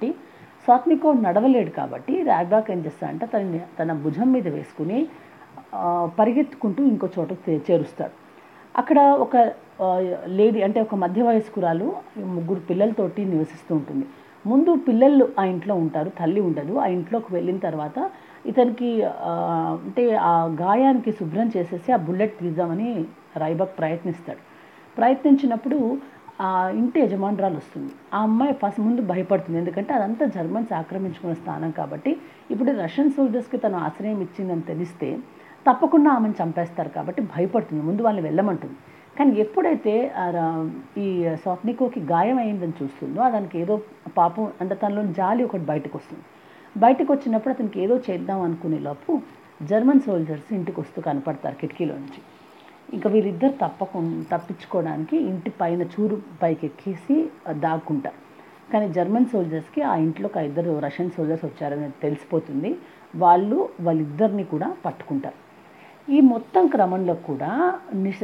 స్వాత్మికో 0.65 1.13
నడవలేడు 1.13 1.71
కాబట్టి 1.71 2.23
రాగ్బాక్ 2.23 2.71
ఏం 2.71 2.85
చేస్తాడంటే 2.85 3.27
తనని 3.27 3.61
తన 3.79 3.93
భుజం 3.93 4.33
మీద 4.33 4.49
వేసుకుని 4.49 5.07
పరిగెత్తుకుంటూ 6.19 6.85
ఇంకో 6.85 7.09
చోట 7.19 7.33
చేరుస్తాడు. 7.51 8.11
అక్కడ 8.79 8.99
ఒక 9.01 9.37
లేడీ 10.27 10.63
అంటే 10.63 10.81
ఒక 10.81 10.95
మధ్య 10.95 11.23
వయస్కురాలు 11.23 11.97
ముగ్గురు 12.19 12.61
పిల్లలతోటి 12.61 13.25
నివసిస్తూ 13.25 13.75
ఉంటుంది. 13.75 14.07
ముందు 14.47 14.75
పిల్లలు 14.89 15.29
ఆ 15.41 15.45
ఇంట్లో 15.45 15.75
ఉంటారు 15.75 16.09
తల్లి 16.09 16.41
ఉండదు. 16.41 16.75
ఆ 16.79 16.87
ఇంట్లోకి 16.87 17.35
వెళ్ళిన 17.35 17.59
తర్వాత 17.59 18.11
ఇతనికి 18.51 18.91
అంటే 19.85 20.05
ఆ 20.31 20.33
గాయానికి 20.61 21.13
శుభ్రం 21.19 21.49
చేసేసి 21.57 21.89
ఆ 21.97 21.99
బుల్లెట్ 22.09 22.35
తీద్దామని 22.41 22.91
రైబక్ 23.43 23.75
ప్రయత్నిస్తాడు. 23.79 24.43
ప్రయత్నించినప్పుడు 24.99 25.79
ఆ 26.47 26.49
ఇంటి 26.81 26.99
యజమానురాలు 27.01 27.57
వస్తుంది. 27.61 27.93
ఆ 28.15 28.19
అమ్మాయి 28.29 28.55
ఫస్ట్ 28.63 28.81
ముందు 28.87 29.03
భయపడుతుంది. 29.13 29.59
ఎందుకంటే 29.63 29.93
అదంతా 29.99 30.25
జర్మన్స్ 30.37 30.73
ఆక్రమించుకున్న 30.81 31.35
స్థానం 31.43 31.71
కాబట్టి 31.81 32.11
ఇప్పుడు 32.53 32.71
రష్యన్ 32.85 33.15
సోల్జర్స్కి 33.17 33.59
తను 33.65 33.79
ఆశ్రయం 33.87 34.21
ఇచ్చిందని 34.27 34.65
తెలిస్తే 34.73 35.09
తప్పకుండా 35.69 36.11
ఆమెను 36.17 36.37
చంపేస్తారు 36.43 36.91
కాబట్టి 36.97 37.21
భయపడుతుంది. 37.35 37.83
ముందు 37.89 38.03
వాళ్ళని 38.07 38.25
వెళ్ళమంటుంది. 38.29 38.79
కానీ 39.19 39.31
ఎప్పుడైతే 39.45 39.95
ఈ 41.05 41.09
స్వప్నికోకి 41.45 42.01
గాయం 42.15 42.39
అయిందని 42.45 42.77
చూస్తుందో 42.81 43.21
దానికి 43.35 43.57
ఏదో 43.65 43.75
పాపం 44.21 44.47
అంటే 44.61 44.75
తనలో 44.83 45.05
జాలి 45.21 45.45
ఒకటి 45.49 45.65
బయటకు 45.73 45.95
వస్తుంది. 45.99 46.25
బయటకు 46.83 47.11
వచ్చినప్పుడు 47.13 47.53
అతనికి 47.55 47.79
ఏదో 47.85 47.97
చేద్దాం 48.07 48.41
అనుకునే 48.47 48.79
లోపు 48.87 49.13
జర్మన్ 49.61 50.03
సోల్జర్స్ 50.07 50.51
ఇంటికి 50.59 50.79
వస్తూ 50.81 50.99
కనపడతారు 51.01 51.57
కిటికీలో 51.61 51.95
నుంచి. 52.01 52.21
ఇంకా 52.97 53.09
వీరిద్దరు 53.15 53.55
తప్పకుండా 53.63 54.25
తప్పించుకోవడానికి 54.33 55.17
ఇంటి 55.31 55.51
పైన 55.61 55.83
చూరు 55.95 56.17
పైకి 56.43 56.65
ఎక్కేసి 56.71 57.17
దాక్కుంటారు 57.65 58.21
కానీ 58.73 58.87
జర్మన్ 58.97 59.31
సోల్జర్స్కి 59.33 59.81
ఆ 59.91 59.95
ఇంట్లో 60.05 60.27
ఒక 60.31 60.39
ఇద్దరు 60.49 60.73
రష్యన్ 60.87 61.13
సోల్జర్స్ 61.17 61.45
వచ్చారని 61.45 61.89
తెలిసిపోతుంది. 62.05 62.71
వాళ్ళు 63.17 63.59
వాళ్ళిద్దరిని 63.81 64.45
కూడా 64.53 64.69
పట్టుకుంటారు 64.85 65.39
ఈ 66.09 66.19
మొత్తం 66.33 66.65
క్రమంలో 66.67 67.15
కూడా 67.29 67.51
నిష 68.07 68.19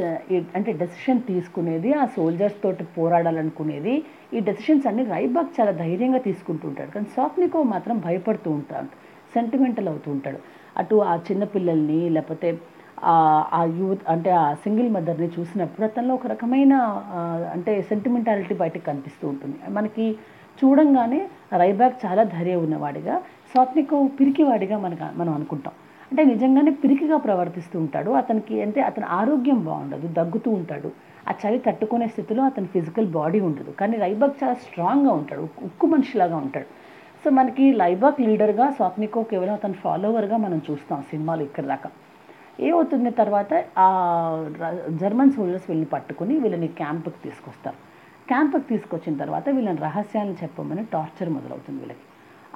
అంటే 0.57 0.71
డెసిషన్ 0.81 1.21
తీసుకునేది 1.29 1.89
ఆ 2.01 2.03
సోల్జర్స్ 2.17 2.59
తోటి 2.63 2.83
పోరాడాలనుకునేది 2.97 3.95
ఈ 4.33 4.39
డెసిషన్స్ 4.49 4.85
అన్ని 4.87 5.03
రైబాక్ 5.15 5.51
చాలా 5.57 5.71
ధైర్యంగా 5.83 6.19
తీసుకుంటూ 6.27 6.67
ఉంటాడు 6.67 6.91
కానీ 6.91 7.07
సాఫ్నికో 7.17 7.63
మాత్రం 7.73 7.97
భయపడుతూ 7.99 8.51
ఉంటాడు. 8.51 8.89
సెంటిమెంటల్ 9.35 9.87
అవుతూ 9.87 10.09
ఉంటాడు. 10.11 10.39
అటు 10.77 10.95
ఆ 11.11 11.13
చిన్నపిల్లల్ని 11.27 12.09
లేకపోతే 12.09 12.49
ఆ 13.57 13.61
యూత్ 13.79 14.03
అంటే 14.09 14.31
ఆ 14.41 14.53
సింగిల్ 14.63 14.89
మదర్ని 14.89 15.29
చూసినప్పుడు 15.37 15.85
అతనిలో 15.85 16.13
ఒక 16.13 16.27
రకమైన 16.27 16.73
అంటే 17.53 17.81
సెంటిమెంటాలిటీ 17.81 18.55
బయటకు 18.55 18.85
కనిపిస్తూ 18.85 19.25
ఉంటుంది. 19.27 19.57
మనకి 19.77 20.05
చూడంగానే 20.59 21.19
రైబాక్ 21.57 22.05
చాలా 22.05 22.23
ధైర్యం 22.35 22.59
ఉన్నవాడిగా 22.65 23.15
సాత్నికో 23.53 23.97
పిరికివాడిగా 24.19 24.77
మనకు 24.77 25.17
మనం 25.19 25.33
అనుకుంటాం. 25.33 25.73
అంటే 26.11 26.23
నిజంగానే 26.23 26.71
పిరికిగా 26.83 27.17
ప్రవర్తిస్తూ 27.17 27.75
ఉంటాడు. 27.79 28.11
అతనికి 28.21 28.55
అంటే 28.61 28.81
అతని 28.81 29.05
ఆరోగ్యం 29.19 29.59
బాగుండదు 29.69 30.07
దగ్గుతూ 30.19 30.51
ఉంటాడు. 30.51 30.89
ఆ 31.29 31.33
చలి 31.41 31.59
తట్టుకునే 31.59 32.07
స్థితిలో 32.07 32.43
అతని 32.43 32.67
ఫిజికల్ 32.67 33.07
బాడీ 33.07 33.39
ఉండదు. 33.39 33.71
కానీ 33.71 33.97
రైబాక్ 33.97 34.43
చాలా 34.43 34.53
స్ట్రాంగ్గా 34.53 35.13
ఉంటాడు. 35.13 35.43
ఉక్కు 35.67 35.85
మనిషిలాగా 35.87 36.35
ఉంటాడు. 36.35 36.67
సో 37.25 37.29
మనకి 37.29 37.65
లైబాక్ 37.73 38.21
లీడర్గా 38.21 38.65
స్వాప్నికో 38.69 39.23
కేవలం 39.23 39.53
అతని 39.53 39.73
ఫాలోవర్గా 39.73 40.37
మనం 40.37 40.61
చూస్తాం 40.71 41.01
సినిమాలు 41.01 41.43
ఇక్కడ 41.43 41.65
దాకా. 41.65 41.89
ఏమవుతుంది 42.59 43.11
తర్వాత 43.11 43.63
ఆ 43.77 43.87
జర్మన్ 45.01 45.31
సోల్జర్స్ 45.31 45.67
వీళ్ళని 45.69 45.89
పట్టుకుని 45.95 46.39
వీళ్ళని 46.39 46.67
క్యాంప్కి 46.67 47.19
తీసుకొస్తారు. 47.23 47.77
క్యాంప్కి 48.27 48.65
తీసుకొచ్చిన 48.67 49.15
తర్వాత 49.17 49.49
వీళ్ళని 49.49 49.81
రహస్యాలను 49.81 50.37
చెప్పమని 50.43 50.85
టార్చర్ 50.93 51.29
మొదలవుతుంది 51.29 51.79
వీళ్ళకి. 51.79 52.05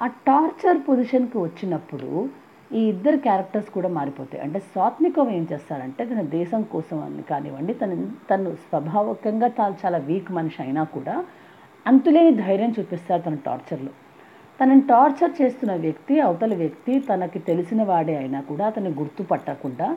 ఆ 0.02 0.06
టార్చర్ 0.06 0.78
పొజిషన్కి 0.88 1.38
వచ్చినప్పుడు 1.38 2.10
ఈ 2.70 2.80
ఇద్దరు 2.88 3.16
క్యారెక్టర్స్ 3.16 3.70
కూడా 3.70 3.88
మారిపోతాయి. 3.88 4.42
అంటే 4.42 4.58
స్వాత్నికం 4.72 5.28
ఏం 5.30 5.46
చేస్తారంటే 5.52 6.02
తన 6.04 6.22
దేశం 6.38 6.62
కోసం 6.62 6.98
అని 7.02 7.22
కానివ్వండి 7.22 7.74
తను 7.74 7.96
తను 8.30 8.50
స్వభావకంగా 8.66 9.48
తాను 9.58 9.76
చాలా 9.84 9.98
వీక్ 9.98 10.30
మనిషి 10.32 10.60
అయినా 10.62 10.82
కూడా 10.96 11.14
అంతులేని 11.86 12.32
ధైర్యం 12.36 12.70
చూపిస్తారు 12.70 13.22
తన 13.22 13.36
టార్చర్లో. 13.46 13.92
తనని 14.60 14.82
టార్చర్ 14.82 15.32
చేస్తున్న 15.42 15.72
వ్యక్తి 15.76 16.14
అవతల 16.20 16.54
వ్యక్తి 16.54 16.92
తనకి 17.00 17.38
తెలిసిన 17.40 17.82
వాడే 17.82 18.14
అయినా 18.16 18.40
కూడా 18.40 18.64
అతన్ని 18.66 18.90
గుర్తుపట్టకుండా 18.90 19.88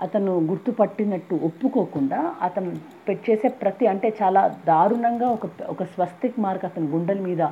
అతను 0.00 0.32
గుర్తుపట్టినట్టు 0.50 1.34
ఒప్పుకోకుండా 1.44 2.18
అతను 2.42 2.70
చేసే 3.24 3.48
ప్రతి 3.62 3.86
అంటే 3.86 4.08
చాలా 4.22 4.42
దారుణంగా 4.66 5.28
ఒక 5.28 5.46
ఒక 5.68 5.82
స్వస్తిక్ 5.94 6.38
మార్క్ 6.40 6.64
అతని 6.64 6.86
గుండెల 6.86 7.20
మీద 7.20 7.42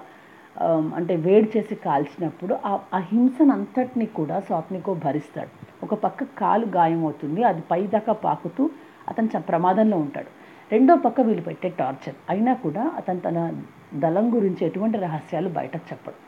అంటే 0.65 1.17
వేడి 1.17 1.59
చేసి 1.59 1.75
కాల్చినప్పుడు 1.75 2.55
ఆ 2.67 2.75
హింసనంతటిని 2.75 3.23
హింసను 3.23 3.53
అంతటిని 3.53 4.07
కూడా 4.07 4.41
స్వాప్నికో 4.41 4.95
భరిస్తాడు. 4.95 5.49
ఒక 5.83 5.95
పక్క 5.95 6.25
కాలు 6.39 6.67
గాయం 6.67 7.05
అవుతుంది 7.05 7.43
అది 7.43 7.63
పైదాకా 7.71 8.13
పాకుతూ 8.13 8.71
అతను 9.09 9.29
చ- 9.39 9.41
ప్రమాదంలో 9.41 9.97
ఉంటాడు. 9.97 10.27
రెండో 10.73 10.97
పక్క 10.97 11.21
వీళ్ళు 11.21 11.43
పెట్టే 11.43 11.69
టార్చర్. 11.69 12.15
అయినా 12.31 12.55
కూడా 12.55 12.93
అతను 12.97 13.21
తన 13.21 13.53
దళం 13.95 14.35
గురించి 14.35 14.67
ఎటువంటి 14.67 14.99
రహస్యాలు 14.99 15.49
బయటకు 15.49 15.81
చెప్పడు. 15.93 16.27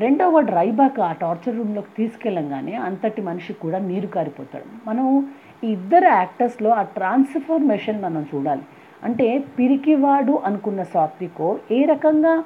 రెండో 0.00 0.28
వాడు 0.28 0.50
రైబాక్ 0.50 1.00
ఆ 1.00 1.12
టార్చర్ 1.12 1.56
రూమ్లోకి 1.56 1.88
తీసుకెళ్ళంగానే 1.96 2.74
అంతటి 2.74 3.22
మనిషి 3.22 3.52
కూడా 3.52 3.78
నీరు 3.78 4.06
కారిపోతాడు. 4.06 4.88
మనం 4.88 5.30
ఈ 5.64 5.66
ఇద్దరు 5.66 6.04
యాక్టర్స్లో 6.04 6.70
ఆ 6.70 6.82
ట్రాన్స్ఫర్మేషన్ 6.82 8.02
మనం 8.02 8.26
చూడాలి. 8.34 8.62
అంటే 9.04 9.44
పిరికివాడు 9.58 10.40
అనుకున్న 10.44 10.82
సాత్వికో 10.82 11.58
ఏ 11.70 11.84
రకంగా 11.84 12.44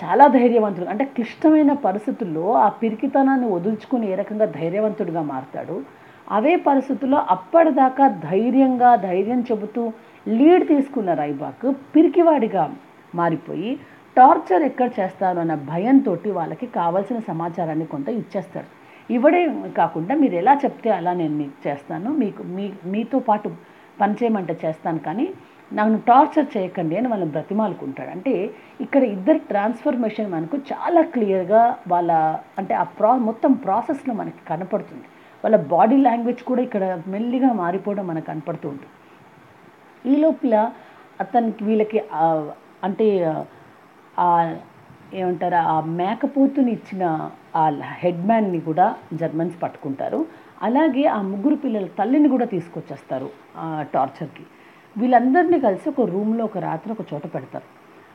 చాలా 0.00 0.24
ధైర్యవంతుడు 0.36 0.86
అంటే 0.92 1.04
క్లిష్టమైన 1.16 1.72
పరిస్థితుల్లో 1.86 2.46
ఆ 2.64 2.68
పిరికితనాన్ని 2.80 3.48
వదులుచుకుని 3.54 4.06
ఏ 4.12 4.16
రకంగా 4.20 4.46
ధైర్యవంతుడిగా 4.58 5.22
మారతాడు? 5.30 5.76
అవే 6.28 6.54
పరిస్థితుల్లో 6.66 7.18
అప్పటిదాకా 7.34 8.04
ధైర్యంగా 8.30 8.90
ధైర్యం 9.08 9.40
చెబుతూ 9.50 9.82
లీడ్ 10.26 10.64
తీసుకున్న 10.68 11.10
రైబాక్ 11.14 11.66
పిరికివాడిగా 11.94 12.64
మారిపోయి 13.14 13.70
టార్చర్ 14.16 14.62
ఎక్కడ 14.62 14.88
చేస్తారు 14.98 15.38
అన్న 15.40 15.54
భయంతో 15.70 16.12
వాళ్ళకి 16.38 16.66
కావాల్సిన 16.78 17.18
సమాచారాన్ని 17.30 17.86
కొంత 17.86 18.08
ఇచ్చేస్తాడు. 18.20 18.68
ఇవ్వడే 19.10 19.40
కాకుండా 19.76 20.14
మీరు 20.14 20.34
ఎలా 20.34 20.54
చెప్తే 20.64 20.90
అలా 20.90 21.12
నేను 21.12 21.34
మీకు 21.36 21.56
చేస్తాను 21.66 22.10
మీకు 22.22 22.42
మీ 22.56 22.66
మీతో 22.92 23.18
పాటు 23.28 23.48
పనిచేయమంటే 24.00 24.54
చేస్తాను 24.64 24.98
కానీ 24.98 25.26
నన్ను 25.78 25.98
టార్చర్ 26.08 26.48
చేయకండి 26.54 26.94
అని 26.98 27.08
వాళ్ళని 27.12 27.32
బ్రతిమాలుకుంటాడు. 27.34 28.10
అంటే 28.16 28.34
ఇక్కడ 28.84 29.02
ఇద్దరు 29.14 29.40
ట్రాన్స్ఫర్మేషన్ 29.50 30.32
మనకు 30.34 30.56
చాలా 30.70 31.02
క్లియర్గా 31.14 31.62
వాళ్ళ 31.92 32.12
అంటే 32.60 32.74
ఆ 32.82 32.84
ప్రా 32.98 33.12
మొత్తం 33.28 33.52
ప్రాసెస్లో 33.66 34.14
మనకి 34.20 34.42
కనపడుతుంది. 34.50 35.06
వాళ్ళ 35.44 35.56
బాడీ 35.74 35.96
లాంగ్వేజ్ 36.08 36.42
కూడా 36.50 36.62
ఇక్కడ 36.66 36.84
మెల్లిగా 37.14 37.50
మారిపోవడం 37.62 38.04
మనకు 38.10 38.26
కనపడుతూ 38.30 38.66
ఉంటుంది. 38.72 38.92
ఈ 40.12 40.14
లోపల 40.24 40.54
అతనికి 41.22 41.62
వీళ్ళకి 41.68 41.98
అంటే 42.88 43.08
ఏమంటారు 45.20 45.58
ఆ 45.72 45.76
మేకపోతుని 46.00 46.70
ఇచ్చిన 46.76 47.04
ఆ 47.60 47.64
హెడ్ 48.02 48.22
మ్యాన్ని 48.28 48.60
కూడా 48.68 48.86
జర్మన్స్ 49.20 49.56
పట్టుకుంటారు. 49.62 50.20
అలాగే 50.66 51.04
ఆ 51.16 51.18
ముగ్గురు 51.32 51.56
పిల్లల 51.64 51.86
తల్లిని 51.98 52.28
కూడా 52.34 52.46
తీసుకొచ్చేస్తారు 52.54 53.28
ఆ 53.62 53.66
టార్చర్కి. 53.94 54.44
వీళ్ళందరినీ 54.96 55.58
కలిసి 55.62 55.86
ఒక 55.90 56.04
రూమ్లో 56.10 56.42
ఒక 56.44 56.58
రాత్రి 56.64 56.90
ఒక 56.94 57.04
చోట 57.10 57.24
పెడతారు. 57.34 57.66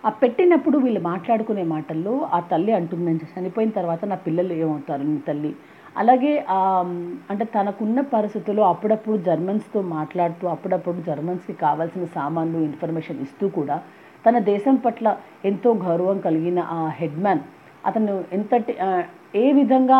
ఆ 0.04 0.10
పెట్టినప్పుడు 0.20 0.78
వీళ్ళు 0.84 1.02
మాట్లాడుకునే 1.08 1.64
మాటల్లో 1.72 2.14
ఆ 2.30 2.42
తల్లి 2.50 2.72
అంటుంది 2.78 3.04
"నేను 3.08 3.30
చనిపోయిన 3.34 3.72
తర్వాత 3.78 4.02
నా 4.08 4.18
పిల్లలు 4.26 4.54
ఏమవుతారు 4.58 5.04
నీ 5.08 5.18
తల్లి? 5.28 5.52
అలాగే 5.96 6.34
అంటే 7.30 7.46
తనకున్న 7.54 8.00
పరిస్థితుల్లో 8.12 8.64
అప్పుడప్పుడు 8.72 9.18
జర్మన్స్తో 9.28 9.80
మాట్లాడుతూ 9.94 10.46
అప్పుడప్పుడు 10.54 11.00
జర్మన్స్కి 11.08 11.56
కావాల్సిన 11.64 12.06
సామాన్లు 12.16 12.60
ఇన్ఫర్మేషన్ 12.68 13.22
ఇస్తూ 13.26 13.48
కూడా 13.56 13.78
తన 14.26 14.38
దేశం 14.48 14.76
పట్ల 14.84 15.08
ఎంతో 15.46 15.70
గౌరవం 15.84 16.18
కలిగిన 16.26 16.60
ఆ 16.74 16.82
హెడ్మ్యాన్ 17.00 17.42
అతను 17.84 18.14
ఎంతటి 18.34 18.74
ఏ 19.38 19.46
విధంగా 19.58 19.98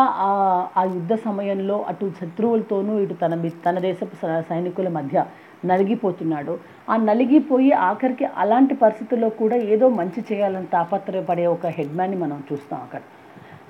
ఆ 0.76 0.82
యుద్ధ 0.94 1.12
సమయంలో 1.24 1.76
అటు 1.90 2.06
శత్రువులతోనూ 2.18 2.92
ఇటు 3.00 3.14
తన 3.22 3.34
తన 3.64 3.76
దేశపు 3.84 4.16
స- 4.20 4.42
సైనికుల 4.48 4.88
మధ్య 4.96 5.18
నలిగిపోతున్నాడు. 5.64 6.58
ఆ 6.90 6.96
నలిగిపోయి 6.96 7.72
ఆఖరికి 7.72 8.24
అలాంటి 8.24 8.74
పరిస్థితుల్లో 8.74 9.28
కూడా 9.28 9.56
ఏదో 9.56 9.88
మంచి 9.88 10.24
చేయాలని 10.32 10.66
తాపత్రయపడే 10.66 11.46
ఒక 11.46 11.66
హెడ్మ్యాన్ని 11.66 12.16
మనం 12.16 12.44
చూస్తాం 12.52 12.80
అక్కడ. 12.80 13.00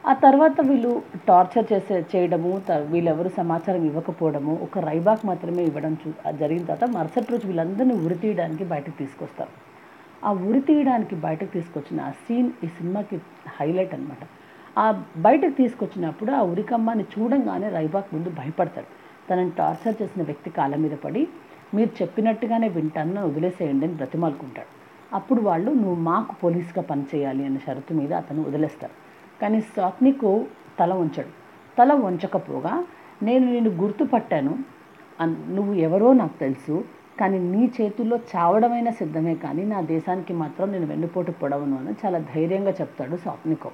ఆ 0.07 0.12
తర్వాత 0.12 0.61
వీళ్ళు 0.61 1.02
టార్చర్ 1.28 1.73
చేసే 1.73 2.07
చేయడము 2.16 2.62
త- 2.68 2.73
వీళ్ళెవరు 2.73 3.28
సమాచారం 3.28 3.85
ఇవ్వకపోవడము 3.85 4.59
ఒక 4.62 4.78
రైబాక్ 4.78 5.26
మాత్రమే 5.26 5.64
ఇవ్వడం 5.64 5.97
చూ 6.07 6.33
జరిగిన 6.33 6.64
తర్వాత 6.64 6.85
మరుసటి 6.85 7.33
రోజు 7.33 7.47
వీళ్ళందరినీ 7.47 7.95
ఉరి 7.95 8.14
తీయడానికి 8.14 8.64
బయటకు 8.64 8.99
తీసుకొస్తారు. 8.99 9.50
ఆ 10.25 10.33
ఉరి 10.33 10.61
తీయడానికి 10.61 11.14
బయటకు 11.14 11.52
తీసుకొచ్చిన 11.52 12.00
ఆ 12.00 12.11
సీన్ 12.11 12.50
ఈ 12.64 12.66
సినిమాకి 12.66 13.21
హైలైట్ 13.61 13.95
అన్నమాట. 13.95 14.26
ఆ 14.78 15.02
బయటకు 15.16 15.50
తీసుకొచ్చినప్పుడు 15.50 16.33
ఆ 16.33 16.42
ఉరికమ్మని 16.42 17.02
చూడంగానే 17.02 17.68
రైబాక్ 17.68 18.14
ముందు 18.14 18.30
భయపడతాడు. 18.30 18.87
తనని 19.30 19.50
టార్చర్ 19.50 20.02
చేసిన 20.02 20.23
వ్యక్తి 20.23 20.50
కాళ్ళ 20.50 20.76
మీద 20.76 20.90
పడి 20.90 21.28
మీరు 21.75 22.02
చెప్పినట్టుగానే 22.02 22.68
వింటాను 22.68 23.12
నన్ను 23.12 23.28
వదిలేసేయండి 23.28 23.87
అని 23.87 23.94
బ్రతిమాలుకుంటాడు. 23.94 24.78
అప్పుడు 25.14 25.40
వాళ్ళు 25.40 25.70
నువ్వు 25.70 25.94
మాకు 25.94 26.34
పోలీస్గా 26.44 26.82
పనిచేయాలి 26.82 27.46
అనే 27.46 27.58
షరతు 27.66 27.94
మీద 27.94 28.12
అతను 28.12 28.42
వదిలేస్తారు. 28.42 28.92
కానీ 29.42 29.60
సాత్నికో 29.60 30.44
తల 30.80 30.94
వంచడు. 30.94 31.48
తల 31.78 31.92
వంచకపోగా 31.92 32.84
నేను 33.22 33.52
నిన్ను 33.52 33.70
గుర్తుపట్టాను. 33.70 34.58
అన్- 35.20 35.54
నువ్వు 35.54 35.75
ఎవరో 35.75 36.12
నాకు 36.12 36.38
తెలుసు 36.40 36.84
కానీ 37.20 37.38
నీ 37.38 37.72
చేతుల్లో 37.80 38.20
చావడమైనా 38.37 38.90
సిద్ధమే 38.90 39.34
కానీ 39.34 39.64
నా 39.64 39.80
దేశానికి 39.80 40.32
మాత్రం 40.32 40.72
నేను 40.72 40.87
వెన్నుపోటు 40.87 41.30
పొడవను 41.30 41.78
అని 41.78 41.96
చాలా 42.06 42.18
ధైర్యంగా 42.18 42.70
చెప్తాడు 42.70 43.16
స్వాత్నికో. 43.16 43.70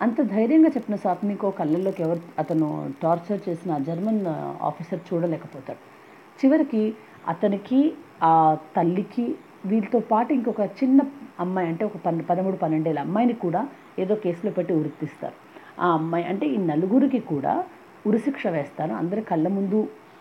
అంత 0.00 0.22
ధైర్యంగా 0.22 0.68
చెప్పిన 0.68 0.96
స్వాత్నికో 0.96 1.50
కళ్ళల్లోకి 1.50 2.02
ఎవరు 2.02 2.20
అతను 2.38 2.90
టార్చర్ 3.02 3.48
చేసిన 3.48 3.78
జర్మన్ 3.78 4.26
ఆఫీసర్ 4.62 5.14
చూడలేకపోతాడు. 5.14 5.98
చివరికి 6.46 6.94
అతనికి 7.28 7.80
ఆ 8.22 8.32
తల్లికి 8.76 9.26
వీళ్ళతో 9.66 10.00
పాటు 10.10 10.32
ఇంకొక 10.32 10.60
చిన్న 10.80 11.00
అమ్మాయి 11.40 11.68
అంటే 11.68 11.84
ఒక 11.84 11.96
పన్ 12.06 12.18
పదమూడు 12.30 12.56
పన్నెండేళ్ళ 12.56 13.00
అమ్మాయిని 13.00 13.34
కూడా 13.34 13.68
ఏదో 13.98 14.14
కేసులో 14.14 14.50
పెట్టి 14.52 14.72
ఉరితీస్తారు 14.72 15.36
ఆ 15.80 15.88
అమ్మాయి 15.92 16.24
అంటే 16.24 16.46
ఈ 16.46 16.56
నలుగురికి 16.56 17.20
కూడా 17.32 17.64
ఉరిశిక్ష 18.06 18.46
వేస్తారు. 18.46 18.92
అందరి 18.92 19.22
కళ్ళ 19.22 19.48
ముందు 19.48 19.78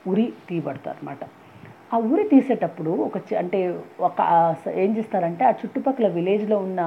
ఉరి 0.07 0.25
తీయబడతారు 0.49 0.97
అనమాట 0.99 1.23
ఆ 1.93 1.97
ఉరి 2.11 2.23
తీసేటప్పుడు 2.23 2.91
ఒక 3.07 3.17
అంటే 3.37 3.59
ఒక 3.99 4.15
ఏం 4.83 4.97
చేస్తారంటే 4.97 5.43
ఆ 5.45 5.51
చుట్టుపక్కల 5.51 6.07
విలేజ్లో 6.07 6.57
ఉన్న 6.57 6.81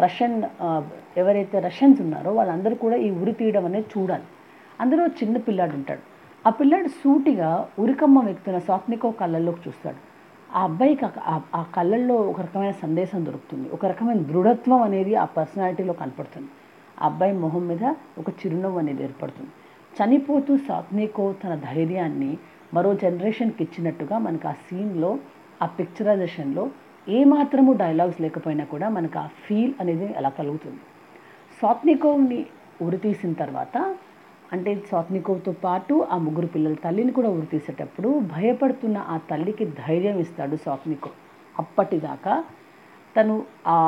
రష్యన్ 0.00 0.36
ఎవరైతే 1.16 1.58
రష్యన్స్ 1.60 2.00
ఉన్నారో 2.00 2.30
వాళ్ళందరూ 2.32 2.74
కూడా 2.74 2.96
ఈ 2.96 3.10
ఉరి 3.22 3.32
తీయడం 3.32 3.64
అనేది 3.64 3.88
చూడాలి. 3.94 4.26
అందులో 4.80 5.04
చిన్న 5.20 5.36
పిల్లాడు 5.38 5.74
ఉంటాడు 5.74 6.02
ఆ 6.46 6.50
పిల్లాడు 6.50 6.88
సూటిగా 6.88 7.68
ఉరికమ్మ 7.78 8.24
వ్యక్తున్న 8.24 8.58
స్వాప్నికో 8.58 9.10
కళ్ళల్లోకి 9.10 9.68
చూస్తాడు. 9.68 9.96
ఆ 10.56 10.64
అబ్బాయికి 10.64 11.06
ఆ- 11.54 11.64
కళ్ళల్లో 11.74 12.14
ఒక 12.14 12.40
రకమైన 12.40 12.70
సందేశం 12.70 13.26
దొరుకుతుంది. 13.26 13.68
ఒక 13.68 13.86
రకమైన 13.86 14.18
దృఢత్వం 14.18 14.82
అనేది 14.82 15.14
ఆ 15.14 15.24
పర్సనాలిటీలో 15.24 15.92
కనపడుతుంది. 15.92 16.48
ఆ 17.02 17.06
అబ్బాయి 17.06 17.32
మొహం 17.32 17.66
మీద 17.66 17.84
ఒక 18.18 18.30
చిరునవ్వు 18.30 18.78
అనేది 18.78 19.02
ఏర్పడుతుంది. 19.02 19.50
చనిపోతూ 20.02 20.56
సాత్నికో 20.56 21.34
తన 21.44 21.54
ధైర్యాన్ని 21.54 22.38
మరో 22.74 22.94
జనరేషన్కి 22.94 23.64
ఇచ్చినట్టుగా 23.64 24.18
మనకు 24.18 24.48
ఆ 24.48 24.52
సీన్లో 24.52 25.18
ఆ 25.62 25.66
పిక్చరైజేషన్లో 25.66 26.70
ఏమాత్రము 27.08 27.72
డైలాగ్స్ 27.72 28.20
లేకపోయినా 28.20 28.64
కూడా 28.64 28.88
మనకు 28.88 29.18
ఆ 29.18 29.26
ఫీల్ 29.26 29.74
అనేది 29.80 30.14
అలా 30.14 30.28
కలుగుతుంది. 30.28 30.80
స్వాత్నికోని 31.58 32.46
ఉరి 32.82 32.96
తీసిన 32.96 33.32
తర్వాత 33.32 33.96
అంటే 34.52 34.72
స్వాత్నికోవ్తో 34.88 35.52
పాటు 35.62 35.94
ఆ 36.10 36.18
ముగ్గురు 36.18 36.46
పిల్లల 36.46 36.76
తల్లిని 36.84 37.12
కూడా 37.12 37.28
ఉరి 37.28 37.46
తీసేటప్పుడు 37.46 38.10
భయపడుతున్న 38.34 38.98
ఆ 39.08 39.16
తల్లికి 39.30 39.64
ధైర్యం 39.80 40.16
ఇస్తాడు 40.18 40.56
స్వాత్నికోవ్ 40.64 41.16
అప్పటిదాకా 41.54 42.34
తను 43.16 43.34
ఆ 43.68 43.78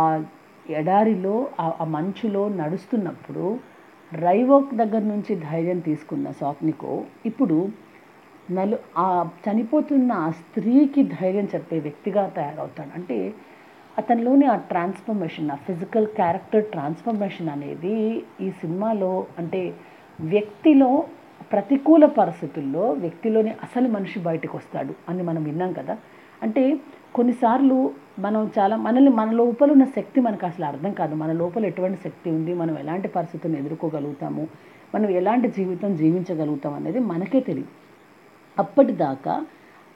ఎడారిలో 0.67 1.35
ఆ 1.61 1.67
ఆ 1.81 1.87
మంచులో 1.95 2.43
నడుస్తున్నప్పుడు 2.61 3.45
రైవోక్ 4.13 4.73
దగ్గర 4.75 5.03
నుంచి 5.05 5.33
ధైర్యం 5.45 5.79
తీసుకున్న 5.81 6.27
స్వాప్నికో 6.39 6.93
ఇప్పుడు 7.31 7.57
నలు 8.49 8.77
ఆ 8.99 9.07
చనిపోతున్న 9.45 10.13
ఆ 10.21 10.31
స్త్రీకి 10.41 11.03
ధైర్యం 11.17 11.47
చెప్పే 11.55 11.79
వ్యక్తిగా 11.79 12.23
తయారవుతాడు. 12.37 12.93
అంటే 12.99 13.19
అతనిలోని 13.97 14.47
ఆ 14.47 14.57
ట్రాన్స్ఫర్మేషన్ 14.71 15.51
ఆ 15.51 15.59
ఫిజికల్ 15.67 16.09
క్యారెక్టర్ 16.17 16.65
ట్రాన్స్ఫర్మేషన్ 16.67 17.49
అనేది 17.49 17.95
ఈ 18.41 18.51
సినిమాలో 18.61 19.13
అంటే 19.39 19.63
వ్యక్తిలో 20.19 21.05
ప్రతికూల 21.53 22.05
పరిస్థితుల్లో 22.07 22.93
వ్యక్తిలోని 22.93 23.51
అసలు 23.51 23.89
మనిషి 23.89 24.19
బయటకు 24.19 24.57
వస్తాడు 24.57 24.95
అని 25.09 25.23
మనం 25.23 25.45
విన్నాం 25.45 25.73
కదా. 25.73 25.97
అంటే 26.43 26.81
కొన్నిసార్లు 27.15 27.91
మనం 28.19 28.51
చాలా 28.59 28.77
మనల్ని 28.77 29.11
మన 29.11 29.31
లోపల 29.31 29.71
ఉన్న 29.71 29.85
శక్తి 29.85 30.21
మనకు 30.21 30.47
అసలు 30.47 30.65
అర్థం 30.65 30.93
కాదు. 30.93 31.15
మన 31.15 31.33
లోపల 31.33 31.67
ఎటువంటి 31.67 31.99
శక్తి 32.05 32.31
ఉంది 32.31 32.55
మనం 32.55 32.79
ఎలాంటి 32.79 33.09
పరిస్థితులను 33.09 33.59
ఎదుర్కోగలుగుతాము 33.59 34.49
మనం 34.95 35.11
ఎలాంటి 35.11 35.49
జీవితం 35.49 35.97
జీవించగలుగుతాం 35.97 36.75
అనేది 36.75 36.99
మనకే 36.99 37.41
తెలియదు. 37.41 37.69
అప్పటిదాకా 38.59 39.47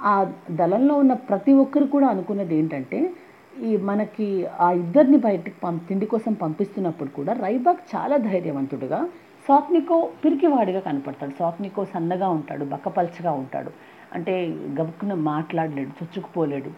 ఆ 0.01 0.33
దళంలో 0.51 0.95
ఉన్న 0.95 1.13
ప్రతి 1.13 1.53
ఒక్కరు 1.53 1.85
కూడా 1.85 2.07
అనుకున్నది 2.09 2.59
ఏంటంటే 2.59 3.15
ఈ 3.63 3.77
మనకి 3.77 4.47
ఆ 4.61 4.73
ఇద్దరిని 4.73 5.17
బయటికి 5.17 5.57
పం 5.63 5.77
తిండి 5.77 6.07
కోసం 6.07 6.33
పంపిస్తున్నప్పుడు 6.33 7.11
కూడా 7.11 7.33
రైబాక్ 7.33 7.97
చాలా 7.97 8.17
ధైర్యవంతుడుగా 8.17 9.09
స్వాప్నికో 9.51 10.09
పిరికివాడిగా 10.25 10.81
కనపడతాడు. 10.81 11.33
సాత్నికో 11.39 11.85
సన్నగా 11.85 12.29
ఉంటాడు 12.29 12.65
బక్కపల్చగా 12.65 13.33
ఉంటాడు. 13.33 13.71
అంటే 14.15 14.47
గబుక్కున 14.81 15.15
మాట్లాడలేడు 15.15 15.89
చొచ్చుకుపోలేడు. 15.89 16.71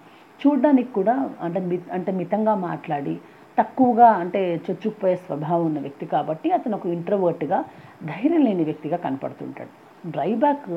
చూడ్డానికి 0.42 0.92
కూడా 0.92 1.30
అంటే 1.40 1.60
మి 1.60 1.78
అంటే 1.92 2.12
మితంగా 2.12 2.54
మాట్లాడి 2.54 3.18
తక్కువగా 3.58 4.06
అంటే 4.08 4.54
చొచ్చుకుపోయే 4.70 5.16
స్వభావం 5.16 5.66
ఉన్న 5.66 5.78
వ్యక్తి 5.80 6.06
కాబట్టి 6.06 6.50
అతను 6.50 6.76
ఒక 6.76 6.86
ఇంట్రవర్ట్గా 6.86 7.64
ధైర్యం 8.04 8.44
లేని 8.44 8.64
వ్యక్తిగా 8.64 8.96
కనపడుతుంటాడు. 8.96 9.72
డ్రైబ్యాక్ 10.10 10.70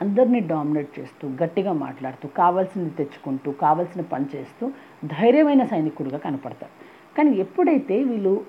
అందరినీ 0.00 0.40
డామినేట్ 0.40 1.00
చేస్తూ 1.00 1.28
గట్టిగా 1.42 1.72
మాట్లాడుతూ 1.72 2.28
కావాల్సింది 2.28 2.90
తెచ్చుకుంటూ 2.90 3.52
కావాల్సిన 3.52 4.02
పని 4.02 4.26
చేస్తూ 4.36 4.70
ధైర్యమైన 5.04 5.64
సైనికుడిగా 5.64 6.18
కనపడతాడు. 6.18 6.81
కానీ 7.18 7.36
ఎప్పుడైతే 7.36 8.04
వీళ్ళు 8.04 8.44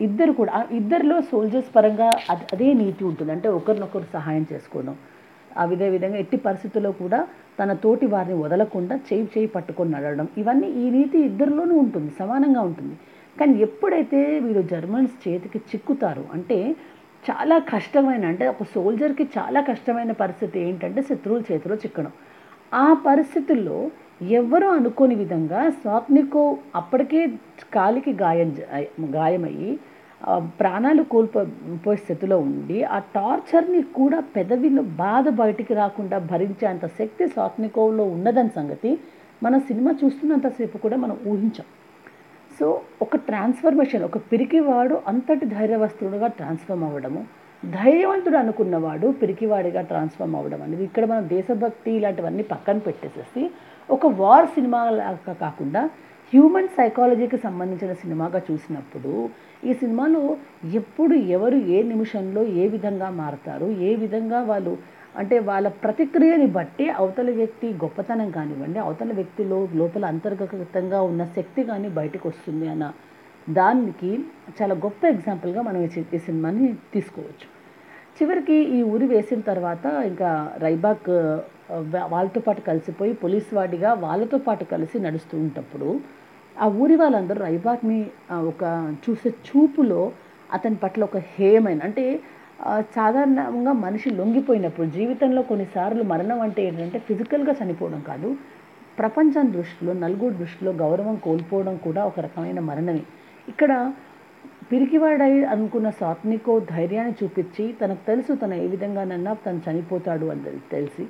ఇద్దరు 0.00 0.32
కూడా 0.32 0.66
ఇద్దరిలో 0.72 1.20
సోల్జర్స్ 1.20 1.76
పరంగా 1.76 2.18
అద- 2.30 2.46
అదే 2.52 2.72
నీతి 2.72 3.04
ఉంటుంది. 3.04 3.32
అంటే 3.32 3.48
ఒకరినొకరు 3.48 4.04
సహాయం 4.12 4.46
చేసుకోవడం. 4.52 4.96
ఆ 5.58 5.64
విధే 5.64 5.88
విధంగా 5.88 6.16
ఎట్టి 6.16 6.36
పరిస్థితుల్లో 6.36 6.92
కూడా 6.92 7.28
తన 7.62 7.72
తోటి 7.72 8.06
వారిని 8.06 8.42
వదలకుండా 8.42 8.96
చేయి 8.96 9.24
చేయి 9.24 9.46
పట్టుకొని 9.46 9.90
నడవడం. 9.90 10.28
ఇవన్నీ 10.38 10.66
ఈ 10.66 10.90
నీతి 10.90 11.18
ఇద్దరిలోనూ 11.18 11.76
ఉంటుంది 11.76 12.12
సమానంగా 12.18 12.60
ఉంటుంది. 12.60 12.96
కానీ 13.40 13.58
ఎప్పుడైతే 13.58 14.40
వీళ్ళు 14.40 14.62
జర్మన్స్ 14.62 15.28
చేతికి 15.28 15.58
చిక్కుతారు 15.58 16.24
అంటే 16.32 16.76
చాలా 17.30 17.58
కష్టమైన 17.58 18.26
అంటే 18.26 18.48
ఒక 18.48 18.62
సోల్జర్కి 18.74 19.28
చాలా 19.38 19.60
కష్టమైన 19.60 20.12
పరిస్థితి 20.12 20.60
ఏంటంటే 20.60 21.02
శత్రువుల 21.02 21.42
చేతిలో 21.52 21.74
చిక్కడం. 21.74 22.12
ఆ 22.74 22.96
పరిస్థితుల్లో 23.06 23.90
ఎవ్వరూ 24.20 24.68
అనుకోని 24.68 25.14
విధంగా 25.14 25.70
స్వాత్నికో 25.70 26.56
అప్పటికే 26.74 27.26
కాలికి 27.74 28.12
గాయం 28.12 28.56
గాయమయ్యి 29.10 29.78
ప్రాణాలు 30.60 31.02
కోల్పోయే 31.02 31.96
స్థితిలో 31.96 32.38
ఉండి 32.38 32.82
ఆ 32.82 32.98
టార్చర్ని 32.98 33.82
కూడా 33.82 34.20
పెదవిలో 34.36 34.82
బాధ 34.82 35.28
బయటికి 35.28 35.74
రాకుండా 35.74 36.18
భరించేంత 36.18 36.86
శక్తి 36.86 37.28
స్వాత్నికోవ్లో 37.28 38.04
ఉన్నదని 38.04 38.48
సంగతి 38.48 38.98
మన 39.42 39.58
సినిమా 39.58 39.90
చూస్తున్నంతసేపు 40.04 40.78
కూడా 40.78 40.96
మనం 40.96 41.18
ఊహించాం. 41.26 41.66
సో 42.60 42.82
ఒక 43.02 43.16
ట్రాన్స్ఫర్మేషన్ 43.16 44.02
ఒక 44.02 44.16
పిరికివాడు 44.16 45.02
అంతటి 45.06 45.46
ధైర్యవస్తుడుగా 45.46 46.26
ట్రాన్స్ఫార్మ్ 46.26 46.84
అవ్వడము 46.84 47.26
ధైర్యవంతుడు 47.64 48.36
అనుకున్నవాడు 48.36 49.08
పిరికివాడిగా 49.08 49.80
ట్రాన్స్ఫార్మ్ 49.80 50.36
అవ్వడం 50.36 50.62
అనేది 50.62 50.84
ఇక్కడ 50.84 51.04
మనం 51.04 51.28
దేశభక్తి 51.28 51.90
ఇలాంటివన్నీ 51.90 52.42
పక్కన 52.42 52.78
పెట్టేసేసి 52.78 53.50
ఒక 53.88 54.06
వార్ 54.20 54.46
సినిమా 54.46 54.80
లాగా 54.90 55.32
కాకుండా 55.40 55.82
హ్యూమన్ 56.32 56.68
సైకాలజీకి 56.68 57.36
సంబంధించిన 57.36 57.92
సినిమాగా 57.92 58.40
చూసినప్పుడు 58.50 59.12
ఈ 59.64 59.72
సినిమాలో 59.72 60.22
ఎప్పుడు 60.74 61.14
ఎవరు 61.14 61.58
ఏ 61.66 61.82
నిమిషంలో 61.82 62.42
ఏ 62.44 62.66
విధంగా 62.68 63.10
మారతారు 63.10 63.68
ఏ 63.80 63.94
విధంగా 63.94 64.40
వాళ్ళు 64.42 64.72
అంటే 65.14 65.38
వాళ్ళ 65.38 65.68
ప్రతిక్రియని 65.82 66.46
బట్టి 66.46 66.86
అవతల 66.90 67.30
వ్యక్తి 67.30 67.68
గొప్పతనం 67.84 68.30
కానివ్వండి 68.30 68.78
అవతల 68.78 69.12
వ్యక్తిలో 69.12 69.68
లోపల 69.74 70.04
అంతర్గతంగా 70.04 71.00
ఉన్న 71.02 71.24
శక్తి 71.36 71.62
కానీ 71.62 71.88
బయటకు 71.88 72.28
వస్తుంది 72.28 72.68
అన్న 72.68 72.86
దానికి 73.46 74.10
చాలా 74.60 74.74
గొప్ప 74.74 75.04
ఎగ్జాంపుల్గా 75.06 75.62
మనం 75.62 75.82
ఈ 75.82 75.88
ఈ 76.12 76.18
సినిమాని 76.18 76.74
తీసుకోవచ్చు. 76.92 77.55
చివరికి 78.16 78.56
ఈ 78.76 78.78
ఊరి 78.82 79.06
వేసిన 79.06 79.40
తర్వాత 79.40 79.86
ఇంకా 80.10 80.30
రైబాక్ 80.62 81.08
వాళ్ళతో 82.12 82.40
పాటు 82.40 82.60
కలిసిపోయి 82.60 83.12
పోలీస్ 83.14 83.48
వాడిగా 83.54 83.90
వాళ్ళతో 84.04 84.38
పాటు 84.38 84.64
కలిసి 84.64 84.96
నడుస్తూ 84.98 85.34
ఉంటప్పుడు 85.38 85.88
ఆ 86.56 86.66
ఊరి 86.76 86.96
వాళ్ళందరూ 86.96 87.40
రైబాక్ని 87.44 87.98
ఒక 88.50 88.64
చూసే 89.04 89.30
చూపులో 89.48 90.00
అతని 90.50 90.76
పట్ల 90.76 91.04
ఒక 91.04 91.20
హేయమైన 91.32 91.80
అంటే 91.82 92.04
సాధారణంగా 92.96 93.72
మనిషి 93.84 94.08
లొంగిపోయినప్పుడు 94.10 94.86
జీవితంలో 94.90 95.40
కొన్నిసార్లు 95.42 96.04
మరణం 96.04 96.38
అంటే 96.40 96.60
ఏంటంటే 96.68 96.98
ఫిజికల్గా 97.08 97.54
చనిపోవడం 97.60 98.00
కాదు 98.00 98.28
ప్రపంచం 98.98 99.46
దృష్టిలో 99.50 99.92
నలుగురు 99.94 100.34
దృష్టిలో 100.34 100.70
గౌరవం 100.82 101.16
కోల్పోవడం 101.16 101.74
కూడా 101.76 102.02
ఒక 102.04 102.20
రకమైన 102.20 102.60
మరణమే. 102.60 103.02
ఇక్కడ 103.48 103.72
పిరికివాడై 104.70 105.34
అనుకున్న 105.54 105.88
సాత్నికో 105.98 106.52
ధైర్యాన్ని 106.72 107.14
చూపించి 107.18 107.64
తనకు 107.80 108.02
తెలుసు 108.06 108.32
తను 108.32 108.54
ఏ 108.62 108.66
విధంగానన్నా 108.72 109.32
తను 109.44 109.60
చనిపోతాడు 109.66 110.26
అని 110.32 110.60
తెలిసి 110.72 111.04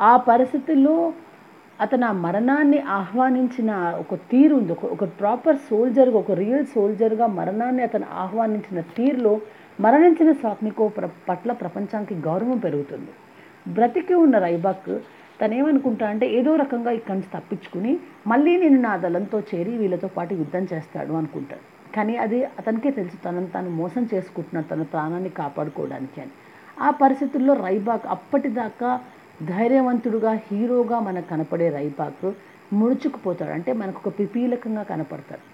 ఆ 0.00 0.12
పరిస్థితుల్లో 0.30 0.94
అతను 1.80 2.06
ఆ 2.06 2.14
మరణాన్ని 2.24 2.78
ఆహ్వానించిన 2.98 3.70
ఒక 4.02 4.14
తీరు 4.30 4.54
ఉంది. 4.56 4.72
ఒక 4.72 4.84
ఒక 4.94 5.04
ప్రాపర్ 5.20 5.58
సోల్జర్గా 5.68 6.16
ఒక 6.18 6.32
రియల్ 6.40 6.66
సోల్జర్గా 6.66 7.26
మరణాన్ని 7.38 7.82
అతను 7.82 8.06
ఆహ్వానించిన 8.22 8.80
తీరులో 8.96 9.34
మరణించిన 9.80 10.30
సాత్నికో 10.42 10.84
ప్ర 10.98 11.06
పట్ల 11.28 11.52
ప్రపంచానికి 11.62 12.14
గౌరవం 12.28 12.58
పెరుగుతుంది. 12.58 13.12
బ్రతికి 13.76 14.14
ఉన్న 14.24 14.36
రైబాక్ 14.48 14.92
తనేమనుకుంటా 15.40 16.06
అంటే 16.08 16.26
ఏదో 16.40 16.52
రకంగా 16.56 16.90
ఇక్కడి 16.98 17.16
నుంచి 17.18 17.32
తప్పించుకుని 17.36 17.92
మళ్ళీ 18.26 18.52
నేను 18.56 18.80
నా 18.80 18.92
దళంతో 18.96 19.40
చేరి 19.50 19.72
వీళ్ళతో 19.80 20.08
పాటు 20.18 20.34
యుద్ధం 20.42 20.66
చేస్తాడు 20.72 21.14
అనుకుంటాడు. 21.22 21.75
కానీ 21.96 22.16
అది 22.16 22.44
అతనికే 22.58 22.90
తెలుసు. 22.90 23.16
తనను 23.24 23.46
తాను 23.46 23.70
మోసం 23.70 24.08
చేసుకుంటున్నాడు 24.14 24.66
తన 24.66 24.82
ప్రాణాన్ని 24.82 25.30
కాపాడుకోవడానికి 25.30 26.20
అని. 26.20 26.34
ఆ 26.80 26.90
పరిస్థితుల్లో 26.90 27.54
రైబాక్ 27.54 28.06
అప్పటిదాకా 28.06 28.90
ధైర్యవంతుడుగా 29.42 30.32
హీరోగా 30.46 31.00
మనకు 31.00 31.28
కనపడే 31.28 31.68
రైబాక్ 31.70 32.26
ముడుచుకుపోతాడు. 32.72 33.50
అంటే 33.50 33.72
మనకు 33.72 34.00
ఒక 34.04 34.18
పిపీలకంగా 34.18 34.82
కనపడతాడు. 34.82 35.44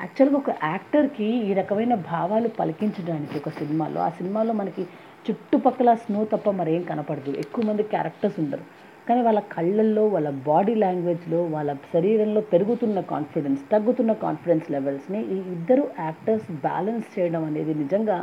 యాక్చువల్గా 0.00 0.36
ఒక 0.36 0.50
యాక్టర్కి 0.64 1.24
ఈ 1.24 1.52
రకమైన 1.54 1.94
భావాలు 1.94 2.48
పలికించడానికి 2.48 3.38
ఒక 3.38 3.48
సినిమాలో 3.48 4.00
ఆ 4.00 4.08
సినిమాలో 4.08 4.52
మనకి 4.52 4.82
చుట్టుపక్కల 5.26 5.94
స్నో 5.94 6.24
తప్ప 6.24 6.50
మరేం 6.50 6.82
కనపడదు. 6.82 7.30
ఎక్కువ 7.36 7.64
మంది 7.64 7.82
క్యారెక్టర్స్ 7.82 8.40
ఉండరు. 8.40 8.64
కానీ 9.08 9.20
వాళ్ళ 9.20 9.40
కళ్ళల్లో 9.54 10.06
వాళ్ళ 10.06 10.30
బాడీ 10.46 10.74
లాంగ్వేజ్లో 10.74 11.44
వాళ్ళ 11.46 11.70
శరీరంలో 11.94 12.40
పెరుగుతున్న 12.52 13.00
కాన్ఫిడెన్స్ 13.10 13.62
తగ్గుతున్న 13.72 14.12
కాన్ఫిడెన్స్ 14.22 14.70
లెవెల్స్ని 14.70 15.20
ఈ 15.26 15.38
ఇద్దరు 15.52 15.84
యాక్టర్స్ 16.00 16.50
బ్యాలెన్స్ 16.62 17.06
చేయడం 17.18 17.44
అనేది 17.44 17.74
నిజంగా 17.74 18.16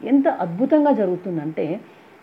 ఎంత 0.00 0.28
అద్భుతంగా 0.40 0.92
జరుగుతుందంటే 0.92 1.64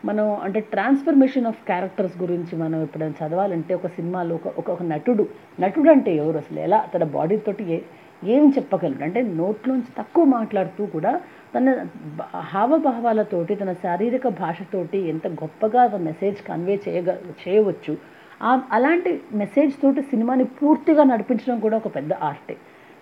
మనం 0.06 0.36
అంటే 0.44 0.60
ట్రాన్స్ఫర్మేషన్ 0.74 1.46
ఆఫ్ 1.46 1.62
క్యారెక్టర్స్ 1.66 2.18
గురించి 2.18 2.56
మనం 2.56 2.82
ఎప్పుడైనా 2.82 3.16
చదవాలంటే 3.22 3.74
ఒక 3.74 3.88
సినిమాలో 3.88 4.36
ఒక 4.36 4.70
ఒక 4.70 4.84
నటుడు 4.84 5.24
నటుడు 5.60 5.90
అంటే 5.90 6.16
ఎవరు? 6.16 6.38
అసలు 6.38 6.60
ఎలా? 6.60 6.80
తన 6.94 7.04
బాడీతోటి 7.16 7.64
ఏ 7.76 7.80
ఏం 8.24 8.54
చెప్పగలడు? 8.58 9.04
అంటే 9.04 9.22
నోట్లోంచి 9.40 9.92
తక్కువ 9.98 10.26
మాట్లాడుతూ 10.38 10.86
కూడా 10.86 11.12
తన 11.54 11.74
హావభావాలతోటి 12.54 13.54
తన 13.62 13.72
శారీరక 13.84 14.28
భాషతోటి 14.44 15.00
ఎంత 15.12 15.28
గొప్పగా 15.42 15.84
మెసేజ్ 16.10 16.40
కన్వే 16.50 16.76
చేయగ 16.86 17.10
చేయవచ్చు. 17.44 17.94
ఆ 18.48 18.52
అలాంటి 18.78 19.12
మెసేజ్ 19.42 19.74
తోటి 19.84 20.02
సినిమాని 20.12 20.46
పూర్తిగా 20.58 21.04
నడిపించడం 21.12 21.58
కూడా 21.66 21.76
ఒక 21.82 21.90
పెద్ద 21.98 22.14
ఆర్టే 22.30 22.56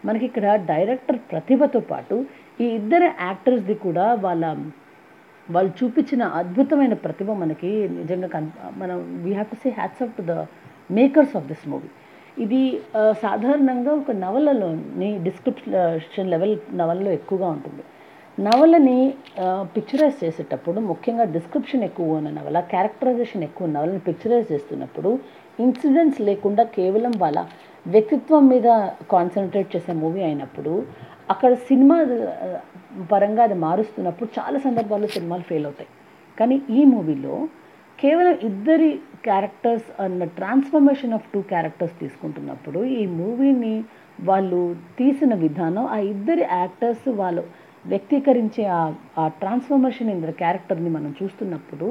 మనకి 0.08 0.26
ఇక్కడ 0.30 0.48
డైరెక్టర్ 0.72 1.20
ప్రతిభతో 1.32 1.80
పాటు 1.92 2.16
ఈ 2.64 2.66
ఇద్దరు 2.80 3.08
యాక్టర్స్ది 3.28 3.76
కూడా 3.86 4.06
వాళ్ళ 4.26 4.46
వాళ్ళు 5.48 5.72
చూపించిన 5.80 6.24
అద్భుతమైన 6.42 6.94
ప్రతిభ 7.06 7.32
మనకి 7.42 7.72
నిజంగా 7.98 8.30
కన్ 8.36 8.48
మనం 8.82 8.98
we 9.24 9.32
have 9.38 9.50
to 9.54 9.58
say 9.64 9.70
hats 9.80 10.04
off 10.06 10.14
to 10.18 10.24
the 10.32 10.36
makers 11.00 11.36
of 11.40 11.48
this 11.52 11.66
movie 11.74 11.90
ఇది 12.46 12.62
సాధారణంగా 13.26 13.92
ఒక 14.02 14.14
నవలలోని 14.24 15.10
డిస్క్రిప్షన్ 15.28 16.32
లెవెల్ 16.34 16.56
నవలలో 16.82 17.12
ఎక్కువగా 17.20 17.50
ఉంటుంది. 17.56 17.84
నవలని 18.38 18.98
పిక్చరైజ్ 19.76 20.18
చేసేటప్పుడు 20.24 20.80
ముఖ్యంగా 20.90 21.24
డిస్క్రిప్షన్ 21.36 21.84
ఎక్కువ 21.84 22.18
ఉన్న 22.18 22.30
నవల 22.30 22.60
క్యారెక్టరైజేషన్ 22.74 23.44
ఎక్కువ 23.44 23.68
నవలని 23.68 24.02
పిక్చరైజ్ 24.08 24.52
చేస్తున్నప్పుడు 24.52 25.12
ఇన్సిడెంట్స్ 25.60 26.22
లేకుండా 26.30 26.64
కేవలం 26.78 27.14
వాళ్ళ 27.18 27.40
వ్యక్తిత్వం 27.86 28.44
మీద 28.54 28.68
కాన్సన్ట్రేట్ 29.14 29.70
చేసే 29.76 29.94
మూవీ 29.94 30.22
అయినప్పుడు 30.24 30.74
అక్కడ 31.30 31.52
సినిమా 31.70 31.98
పరంగా 33.12 33.44
అది 33.44 33.58
మారుస్తున్నప్పుడు 33.66 34.30
చాలా 34.40 34.58
సందర్భాల్లో 34.60 35.08
సినిమాలు 35.08 35.46
ఫెయిల్ 35.50 35.66
అవుతాయి. 35.66 35.90
కానీ 36.38 36.56
ఈ 36.70 36.82
మూవీలో 36.94 37.36
కేవలం 38.00 38.34
ఇద్దరి 38.50 38.90
క్యారెక్టర్స్ 39.24 40.02
అన్న 40.04 40.24
ట్రాన్స్ఫర్మేషన్ 40.40 41.14
ఆఫ్ 41.14 41.30
టూ 41.34 41.40
క్యారెక్టర్స్ 41.52 41.96
తీసుకుంటున్నప్పుడు 42.00 42.80
ఈ 43.00 43.04
మూవీని 43.20 43.76
వాళ్ళు 44.20 44.60
తీసిన 44.98 45.34
విధానం 45.36 45.86
ఆ 45.86 45.98
ఇద్దరి 46.14 46.44
యాక్టర్స్ 46.60 47.08
వాళ్ళు 47.22 47.44
వ్యక్తీకరించే 47.92 48.64
ఆ 48.78 48.82
ఆ 49.18 49.24
ట్రాన్స్ఫర్మేషన్ 49.42 50.10
ఇన్ 50.14 50.24
ద 50.28 50.32
క్యారెక్టర్ని 50.42 50.92
మనం 50.98 51.12
చూస్తున్నప్పుడు 51.20 51.88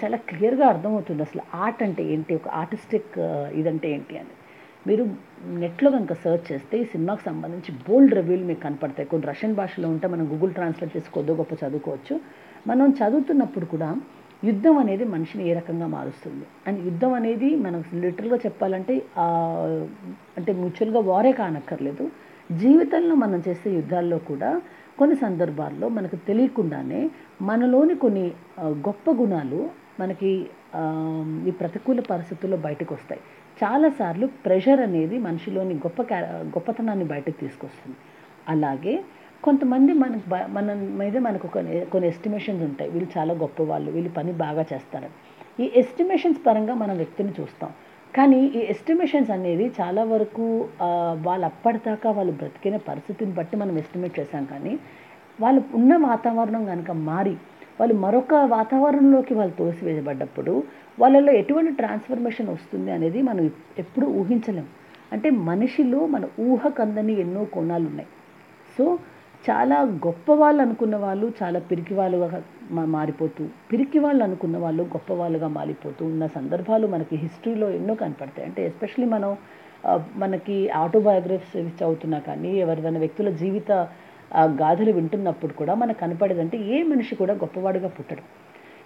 చాలా 0.00 0.16
క్లియర్గా 0.28 0.66
అర్థమవుతుంది 0.72 1.22
అసలు 1.22 1.42
ఆర్ట్ 1.64 1.82
అంటే 1.86 2.02
ఏంటి 2.12 2.32
ఒక 2.34 2.48
ఆర్టిస్టిక్ 2.60 3.14
ఇదంటే 3.60 3.88
ఏంటి 3.94 4.14
అని. 4.22 4.34
మీరు 4.88 5.04
నెట్లో 5.62 5.88
కనుక 5.90 6.12
సెర్చ్ 6.22 6.46
చేస్తే 6.52 6.74
ఈ 6.82 6.84
సినిమాకి 6.84 7.22
సంబంధించి 7.28 7.70
బోల్డ్ 7.86 8.14
రివ్యూలు 8.14 8.44
మీకు 8.50 8.60
కనపడతాయి. 8.60 9.08
కొన్ని 9.12 9.26
రష్యన్ 9.30 9.54
భాషలో 9.60 9.88
ఉంటే 9.88 10.06
మనం 10.14 10.24
గూగుల్ 10.32 10.52
ట్రాన్స్లేట్ 10.58 10.92
చేసి 10.96 11.10
కొద్ది 11.16 11.32
గొప్ప 11.40 11.52
చదువుకోవచ్చు. 11.62 12.14
మనం 12.66 12.88
చదువుతున్నప్పుడు 13.00 13.66
కూడా 13.74 13.88
యుద్ధం 14.44 14.76
అనేది 14.82 15.04
మనిషిని 15.14 15.42
ఏ 15.50 15.52
రకంగా 15.58 15.86
మారుస్తుంది? 15.96 16.46
అండ్ 16.68 16.80
యుద్ధం 16.88 17.12
అనేది 17.20 17.48
మనం 17.66 17.78
లిటరల్గా 18.04 18.38
చెప్పాలంటే 18.46 18.94
అంటే 20.38 20.50
మ్యూచువల్గా 20.60 21.02
వారే 21.10 21.32
కానక్కర్లేదు. 21.42 22.06
జీవితంలో 22.50 23.14
మనం 23.24 23.42
చేసే 23.48 23.68
యుద్ధాల్లో 23.78 24.18
కూడా 24.30 24.50
కొన్ని 24.98 25.16
సందర్భాల్లో 25.16 25.88
మనకు 25.88 26.16
తెలియకుండానే 26.16 27.10
మనలోని 27.42 27.94
కొన్ని 27.94 28.32
గొప్ప 28.62 29.10
గుణాలు 29.10 29.70
మనకి 30.00 30.46
ఈ 31.48 31.50
ప్రతికూల 31.50 32.00
పరిస్థితుల్లో 32.00 32.58
బయటకు 32.58 32.94
వస్తాయి 32.94 33.20
చాలాసార్లు 33.64 34.26
ప్రెషర్ 34.26 34.80
అనేది 34.80 35.18
మనిషిలోని 35.18 35.74
గొప్ప 35.74 36.02
క్యా- 36.02 36.24
గొప్పతనాన్ని 36.24 37.04
బయటకు 37.04 37.40
తీసుకొస్తుంది. 37.40 37.96
అలాగే 38.48 39.04
కొంతమంది 39.44 39.92
మనకు 39.92 40.52
మన 40.52 40.74
మీద 40.74 41.18
మనకు 41.18 41.46
కొన్ని 41.46 41.80
కొన్ని 41.80 42.08
ఎస్టిమేషన్స్ 42.08 42.62
ఉంటాయి. 42.62 42.90
వీళ్ళు 42.90 43.18
చాలా 43.18 43.34
గొప్పవాళ్ళు 43.34 43.90
వీళ్ళు 43.90 44.10
పని 44.10 44.32
బాగా 44.32 44.64
చేస్తారని 44.72 45.64
ఈ 45.64 45.72
ఎస్టిమేషన్స్ 45.76 46.46
పరంగా 46.46 46.74
మనం 46.74 46.96
వ్యక్తిని 46.96 47.32
చూస్తాం. 47.40 47.70
కానీ 48.16 48.40
ఈ 48.46 48.58
ఎస్టిమేషన్స్ 48.58 49.30
అనేది 49.30 49.72
చాలా 49.80 50.04
వరకు 50.04 50.68
వాళ్ళు 51.22 51.46
అప్పటిదాకా 51.46 52.10
వాళ్ళు 52.10 52.32
బ్రతికిన 52.32 52.76
పరిస్థితిని 52.76 53.32
బట్టి 53.32 53.56
మనం 53.56 53.78
ఎస్టిమేట్ 53.78 54.20
చేశాం 54.20 54.44
కానీ 54.44 54.78
వాళ్ళు 55.40 55.62
ఉన్న 55.74 55.96
వాతావరణం 55.96 56.64
కనుక 56.64 56.90
మారి 56.90 57.34
వాళ్ళు 57.80 57.94
మరొక 57.94 58.34
వాతావరణంలోకి 58.34 59.34
వాళ్ళు 59.34 59.54
తోసివేయబడ్డప్పుడు 59.58 60.52
వాళ్ళలో 60.98 61.32
ఎటువంటి 61.32 61.72
ట్రాన్స్ఫర్మేషన్ 61.72 62.48
వస్తుంది 62.48 62.90
అనేది 62.90 63.22
మనం 63.22 63.50
ఎప్పుడు 63.78 64.06
ఊహించలేం. 64.06 64.66
అంటే 65.12 65.30
మనిషిలో 65.30 66.06
మన 66.06 66.24
ఊహకందని 66.40 67.14
ఎన్నో 67.20 67.44
కోణాలు 67.44 67.86
ఉన్నాయి 67.86 68.08
సో 68.78 68.98
చాలా 69.50 69.80
గొప్ప 70.06 70.32
వాళ్ళు 70.32 70.62
అనుకున్న 70.62 70.96
వాళ్ళు 70.96 71.32
చాలా 71.42 71.58
పిరికి 71.60 71.94
వాళ్ళు 71.94 72.18
మారిపోతూ 72.70 73.44
పిరికి 73.72 73.98
వాళ్ళు 73.98 74.24
అనుకున్న 74.24 74.58
వాళ్ళు 74.58 74.82
గొప్ప 74.82 75.12
వాళ్ళుగా 75.12 75.48
మారిపోతూ 75.48 76.06
ఉన్న 76.06 76.26
సందర్భాలు 76.26 76.86
మనకి 76.86 77.16
హిస్టరీలో 77.16 77.70
ఎన్నో 77.70 77.94
కనపడతాయి. 77.94 78.48
అంటే 78.48 78.66
ఎస్పెషలీ 78.66 79.06
మనం 79.06 79.36
మనకి 80.16 80.68
ఆటోబయోగ్రఫీస్ 80.68 81.56
చదువుతున్నా 81.56 82.18
కానీ 82.18 82.56
ఎవరిదైనా 82.56 82.98
వ్యక్తుల 82.98 83.30
జీవిత 83.30 83.72
గాథలు 84.36 84.92
వింటున్నప్పుడు 84.92 85.52
కూడా 85.52 85.74
మనకు 85.74 85.98
కనపడేదంటే 86.00 86.58
ఏ 86.58 86.82
మనిషి 86.82 87.14
కూడా 87.14 87.34
గొప్పవాడుగా 87.34 87.88
పుట్టడం. 87.88 88.24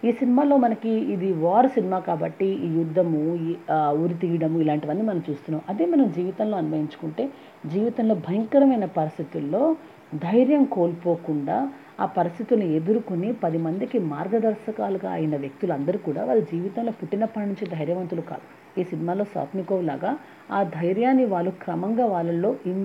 ఈ 0.04 0.12
సినిమాలో 0.12 0.56
మనకి 0.56 0.88
ఇది 0.88 1.32
వార్ 1.32 1.66
సినిమా 1.66 1.98
కాబట్టి 1.98 2.46
ఈ 2.46 2.68
యుద్ధము 2.78 3.36
ఈ 3.36 3.54
ఉరి 4.02 4.14
తీయడము 4.14 4.60
ఇలాంటివన్నీ 4.60 5.04
మనం 5.04 5.22
చూస్తున్నాం. 5.30 5.62
అదే 5.68 5.86
మనం 5.86 6.12
జీవితంలో 6.16 6.56
అన్వయించుకుంటే 6.56 7.28
జీవితంలో 7.66 8.14
భయంకరమైన 8.14 8.84
పరిస్థితుల్లో 8.84 9.76
ధైర్యం 10.14 10.64
కోల్పోకుండా 10.64 11.68
ఆ 11.98 12.06
పరిస్థితులను 12.16 12.66
ఎదుర్కొని 12.78 13.28
పది 13.42 13.58
మందికి 13.58 13.98
మార్గదర్శకాలుగా 14.12 15.10
అయిన 15.10 15.34
వ్యక్తులందరూ 15.36 15.98
కూడా 15.98 16.22
వాళ్ళ 16.24 16.42
జీవితంలో 16.52 16.92
పుట్టినప్పటి 17.00 17.46
నుంచి 17.46 17.64
ధైర్యవంతులు 17.76 18.22
కాదు. 18.22 18.44
ఈ 18.80 18.82
సినిమాలో 18.84 19.24
సాత్నికోవ్ 19.34 19.82
లాగా 19.84 20.10
ఆ 20.50 20.60
ధైర్యాన్ని 20.78 21.24
వాళ్ళు 21.24 21.52
క్రమంగా 21.64 22.06
వాళ్ళల్లో 22.06 22.50
ఇన్ 22.70 22.84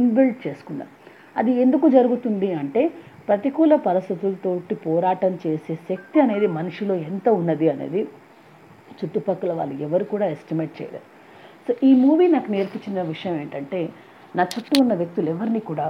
ఇన్బిల్డ్ 0.00 0.38
చేసుకున్నారు. 0.46 0.92
అది 1.36 1.52
ఎందుకు 1.64 1.86
జరుగుతుంది 1.88 2.48
అంటే 2.52 2.82
ప్రతికూల 3.28 3.74
పరిస్థితులతోటి 3.86 4.74
పోరాటం 4.86 5.32
చేసే 5.44 5.74
శక్తి 5.90 6.18
అనేది 6.20 6.46
మనిషిలో 6.58 6.94
ఎంత 7.08 7.28
ఉన్నది 7.40 7.66
అనేది 7.68 8.00
చుట్టుపక్కల 8.98 9.52
వాళ్ళు 9.52 9.74
ఎవరు 9.82 10.04
కూడా 10.04 10.26
ఎస్టిమేట్ 10.26 10.74
చేయలేరు 10.78 11.06
సో 11.66 11.72
ఈ 11.88 11.90
మూవీ 11.94 12.26
నాకు 12.28 12.48
నేర్పించిన 12.52 13.02
విషయం 13.12 13.34
ఏంటంటే 13.34 13.80
నా 14.34 14.44
చుట్టూ 14.54 14.74
ఉన్న 14.82 14.94
వ్యక్తులు 14.94 15.28
ఎవరిని 15.30 15.60
కూడా 15.60 15.86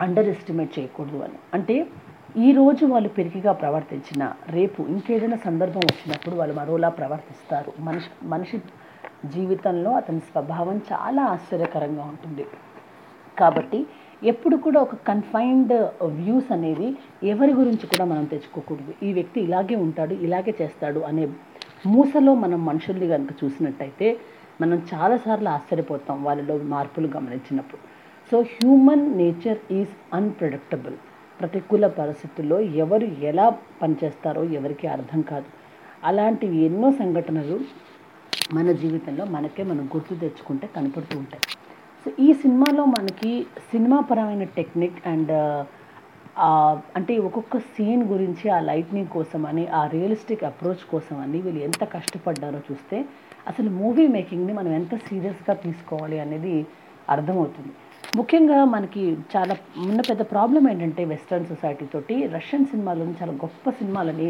అండర్ 0.00 0.28
ఎస్టిమేట్ 0.28 0.78
చేయకూడదు 0.78 1.18
అని. 1.18 1.38
అంటే 1.54 1.86
ఈరోజు 2.36 2.86
వాళ్ళు 2.86 3.08
పెరిగిగా 3.08 3.52
ప్రవర్తించిన 3.52 4.32
రేపు 4.48 4.82
ఇంకేదైనా 4.82 5.36
సందర్భం 5.36 5.80
వచ్చినప్పుడు 5.80 6.36
వాళ్ళు 6.36 6.54
మరోలా 6.54 6.88
ప్రవర్తిస్తారు. 6.88 7.72
మనిషి 7.78 8.10
మనిషి 8.22 8.58
జీవితంలో 9.24 9.90
అతని 9.90 10.20
స్వభావం 10.20 10.80
చాలా 10.92 11.24
ఆశ్చర్యకరంగా 11.24 12.02
ఉంటుంది. 12.02 12.46
కాబట్టి 13.38 13.86
ఎప్పుడు 14.22 14.56
కూడా 14.56 14.80
ఒక 14.80 14.94
కన్ఫైన్డ్ 14.94 15.74
వ్యూస్ 16.02 16.52
అనేది 16.52 16.96
ఎవరి 17.24 17.52
గురించి 17.52 17.86
కూడా 17.86 18.04
మనం 18.04 18.24
తెచ్చుకోకూడదు. 18.24 18.94
ఈ 19.02 19.12
వ్యక్తి 19.12 19.40
ఇలాగే 19.40 19.76
ఉంటాడు 19.76 20.14
ఇలాగే 20.14 20.54
చేస్తాడు 20.62 21.00
అనే 21.00 21.26
మూసలో 21.86 22.34
మనం 22.34 22.64
మనుషుల్ని 22.64 23.08
కనుక 23.08 23.44
చూసినట్టయితే 23.44 24.20
మనం 24.60 24.82
చాలాసార్లు 24.94 25.48
ఆశ్చర్యపోతాం 25.48 26.24
వాళ్ళలో 26.24 26.58
మార్పులు 26.58 27.08
గమనించినప్పుడు. 27.16 27.97
So 28.30 28.38
human 28.54 29.04
nature 29.18 29.60
is 29.72 29.92
unpredictable 30.14 30.96
ప్రతికూల 31.40 31.86
పరిస్థితుల్లో 31.98 32.56
ఎవరు 32.84 33.06
ఎలా 33.30 33.46
పనిచేస్తారో 33.82 34.42
ఎవరికి 34.58 34.86
అర్థం 34.94 35.20
కాదు. 35.30 35.48
అలాంటివి 36.08 36.58
ఎన్నో 36.68 36.88
సంఘటనలు 37.00 37.56
మన 38.56 38.72
జీవితంలో 38.82 39.24
మనకే 39.36 39.62
మనం 39.70 39.84
గుర్తు 39.94 40.14
తెచ్చుకుంటే 40.14 40.66
కనపడుతూ 40.76 41.14
ఉంటాయి. 41.18 41.42
సో 42.02 42.08
ఈ 42.26 42.28
సినిమాలో 42.42 42.84
మనకి 42.96 43.32
సినిమా 43.70 44.00
పరమైన 44.10 44.44
టెక్నిక్ 44.58 45.00
అండ్ 45.12 45.32
అంటే 46.98 47.18
ఒక్కొక్క 47.18 47.58
సీన్ 47.58 48.02
గురించి 48.12 48.46
ఆ 48.56 48.58
లైట్నింగ్ 48.60 49.12
కోసం 49.16 49.42
అని 49.46 49.64
ఆ 49.78 49.82
రియలిస్టిక్ 49.96 50.44
అప్రోచ్ 50.50 50.84
కోసం 50.92 51.16
అని 51.20 51.38
వీళ్ళు 51.40 51.60
ఎంత 51.68 51.84
కష్టపడ్డారో 51.94 52.60
చూస్తే 52.68 52.98
అసలు 53.50 53.70
మూవీ 53.80 54.06
మేకింగ్ని 54.16 54.52
మనం 54.52 54.72
ఎంత 54.80 54.94
సీరియస్గా 55.08 55.54
తీసుకోవాలి 55.64 56.18
అనేది 56.26 56.54
అర్థమవుతుంది. 57.14 57.72
ముఖ్యంగా 58.16 58.58
మనకి 58.64 59.02
చాలా 59.34 59.54
ఉన్న 59.76 60.00
పెద్ద 60.08 60.22
ప్రాబ్లం 60.30 60.64
ఏంటంటే 60.70 61.02
వెస్ట్రన్ 61.04 61.46
సొసైటీ 61.46 61.86
తోటి 61.86 62.14
రష్యన్ 62.26 62.64
సినిమాలను 62.66 63.14
చాలా 63.20 63.34
గొప్ప 63.42 63.70
సినిమాలని 63.70 64.28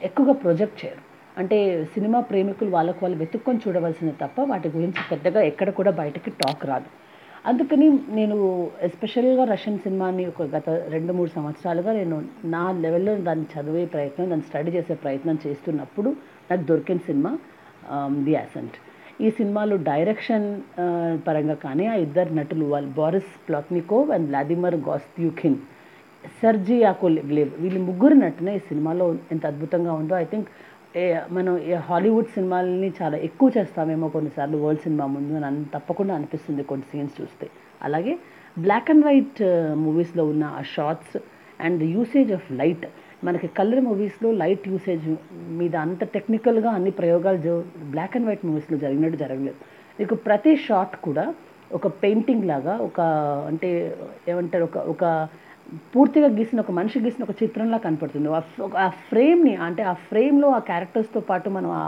ఎక్కువగా 0.00 0.34
ప్రొజెక్ట్ 0.42 0.78
చేయరు. 0.84 1.02
అంటే 1.38 1.58
సినిమా 1.94 2.18
ప్రేమికులు 2.30 2.70
వాళ్ళకు 2.70 3.00
వాళ్ళు 3.02 3.18
వెతుక్కొని 3.18 3.60
చూడవలసింది 3.64 4.14
తప్ప 4.20 4.40
వాటి 4.50 4.68
గురించి 4.68 5.00
పెద్దగా 5.10 5.40
ఎక్కడ 5.42 5.70
కూడా 5.70 5.92
బయటకి 6.00 6.30
టాక్ 6.42 6.64
రాదు. 6.66 6.90
అందుకని 7.44 7.86
నేను 8.18 8.36
ఎస్పెషల్గా 8.82 9.44
రష్యన్ 9.44 9.78
సినిమాని 9.78 10.24
ఒక 10.26 10.42
గత 10.54 10.68
రెండు 10.88 11.12
మూడు 11.12 11.30
సంవత్సరాలుగా 11.30 11.92
నేను 11.92 12.18
నా 12.44 12.62
లెవెల్లో 12.84 13.14
దాన్ని 13.22 13.46
చదివే 13.54 13.84
ప్రయత్నం 13.86 14.28
దాన్ని 14.30 14.46
స్టడీ 14.46 14.70
చేసే 14.70 14.94
ప్రయత్నం 15.04 15.38
చేస్తున్నప్పుడు 15.46 16.10
నాకు 16.50 16.64
దొరికిన 16.70 17.00
సినిమా 17.10 17.32
um, 17.94 18.14
ది 18.26 18.34
యాసెంట్ 18.34 18.76
ఈ 19.20 19.30
సినిమాలో 19.30 19.76
డైరెక్షన్ 19.76 20.46
పరంగా 21.26 21.54
కానీ 21.54 21.86
ఆ 21.86 21.94
ఇద్దరు 21.94 22.34
నటులు 22.34 22.64
వాళ్ళు 22.64 22.90
Boris 22.90 23.32
Plotnikov 23.48 24.10
and 24.10 24.26
Vladimir 24.28 24.76
Gostyukhin 24.76 25.56
Sergei 26.42 26.76
Yakovlev 26.80 27.52
వీళ్ళు 27.62 27.80
ముగ్గురు 27.80 28.14
నటున 28.14 28.48
ఈ 28.48 28.58
సినిమాలో 28.58 29.16
ఎంత 29.32 29.46
అద్భుతంగా 29.46 29.92
ఉందో. 29.92 30.16
ఐ 30.16 30.24
థింక్ 30.24 30.48
మనం 31.32 31.60
హాలీవుడ్ 31.88 32.26
సినిమాలని 32.26 32.92
చాలా 33.02 33.16
ఎక్కువ 33.16 33.50
చేస్తామేమో 33.56 34.08
కొన్నిసార్లు 34.08 34.56
వరల్డ్ 34.56 34.82
సినిమా 34.82 35.06
ముందు 35.06 35.44
అని 35.44 35.64
తప్పకుండా 35.74 36.14
అనిపిస్తుంది 36.14 36.62
కొన్ని 36.62 36.86
సీన్స్ 36.92 37.22
చూస్తే. 37.22 37.48
అలాగే 37.82 38.18
బ్లాక్ 38.58 38.90
అండ్ 38.90 39.04
వైట్ 39.04 39.42
మూవీస్లో 39.74 40.24
ఉన్న 40.26 40.44
ఆ 40.44 40.62
shots 40.62 41.16
and 41.60 41.82
usage 41.82 42.32
of 42.32 42.52
light 42.52 42.86
మనకి 43.26 43.48
కలర్ 43.58 43.82
మూవీస్లో 43.86 44.28
లైట్ 44.42 44.64
యూసేజ్ 44.72 45.08
మీద 45.60 45.74
అంత 45.86 46.04
టెక్నికల్గా 46.16 46.70
అన్ని 46.78 46.92
ప్రయోగాలు 47.00 47.54
బ్లాక్ 47.94 48.14
అండ్ 48.18 48.28
వైట్ 48.28 48.44
మూవీస్లో 48.48 48.76
జరిగినట్టు 48.84 49.18
జరగలేదు. 49.24 49.58
మీకు 49.98 50.14
ప్రతి 50.26 50.52
షాట్ 50.66 50.94
కూడా 51.06 51.24
ఒక 51.78 51.86
పెయింటింగ్ 52.02 52.46
లాగా 52.52 52.74
ఒక 52.88 53.00
అంటే 53.50 53.70
ఏమంటారు 54.32 54.64
ఒక 54.70 54.78
ఒక 54.94 55.04
పూర్తిగా 55.94 56.28
గీసిన 56.38 56.58
ఒక 56.64 56.72
మనిషి 56.78 56.98
గీసిన 57.04 57.22
ఒక 57.26 57.34
చిత్రంలా 57.42 57.78
కనపడుతుంది. 57.84 58.28
ఆ 58.84 58.88
ఫ్రేమ్ని 59.10 59.54
అంటే 59.66 59.82
ఆ 59.92 59.94
ఫ్రేమ్లో 60.08 60.48
ఆ 60.58 60.60
క్యారెక్టర్స్తో 60.70 61.20
పాటు 61.30 61.50
మనం 61.56 61.70
ఆ 61.82 61.84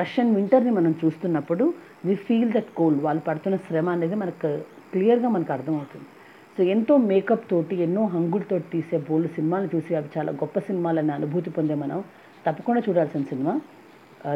రష్యన్ 0.00 0.34
వింటర్ని 0.36 0.72
మనం 0.78 0.92
చూస్తున్నప్పుడు 1.02 1.64
వి 2.06 2.14
ఫీల్ 2.26 2.50
దట్ 2.56 2.70
కోల్డ్ 2.78 3.00
వాళ్ళు 3.06 3.22
పడుతున్న 3.28 3.56
శ్రమ 3.66 3.88
అనేది 3.96 4.16
మనకు 4.22 4.50
క్లియర్గా 4.92 5.28
మనకు 5.36 5.52
అర్థమవుతుంది. 5.56 6.06
సో 6.56 6.62
ఎంతో 6.74 6.94
మేకప్ 7.10 7.44
తోటి 7.50 7.74
ఎన్నో 7.86 8.02
హంగులతోటి 8.12 8.66
తీసే 8.74 8.98
బోల్డ్ 9.08 9.30
సినిమాలు 9.36 9.66
చూసి 9.72 9.94
అవి 9.98 10.08
చాలా 10.16 10.32
గొప్ప 10.42 10.58
సినిమాలని 10.68 11.12
అనుభూతి 11.16 11.50
పొందే 11.56 11.74
మనం. 11.82 11.98
తప్పకుండా 12.46 12.80
చూడాల్సిన 12.86 13.22
సినిమా 13.32 13.54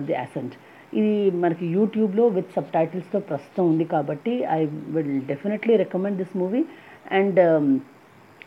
ది 0.08 0.14
యాసెంట్ 0.18 0.54
ఇది 1.00 1.14
మనకి 1.44 1.64
యూట్యూబ్లో 1.76 2.24
విత్ 2.36 2.50
సబ్ 2.56 2.68
టైటిల్స్తో 2.74 3.18
ప్రస్తుతం 3.28 3.64
ఉంది 3.72 3.84
కాబట్టి 3.94 4.32
I 4.58 4.60
will 4.94 5.14
definitely 5.30 5.74
recommend 5.84 6.18
this 6.22 6.34
movie. 6.42 6.62
And 7.18 7.40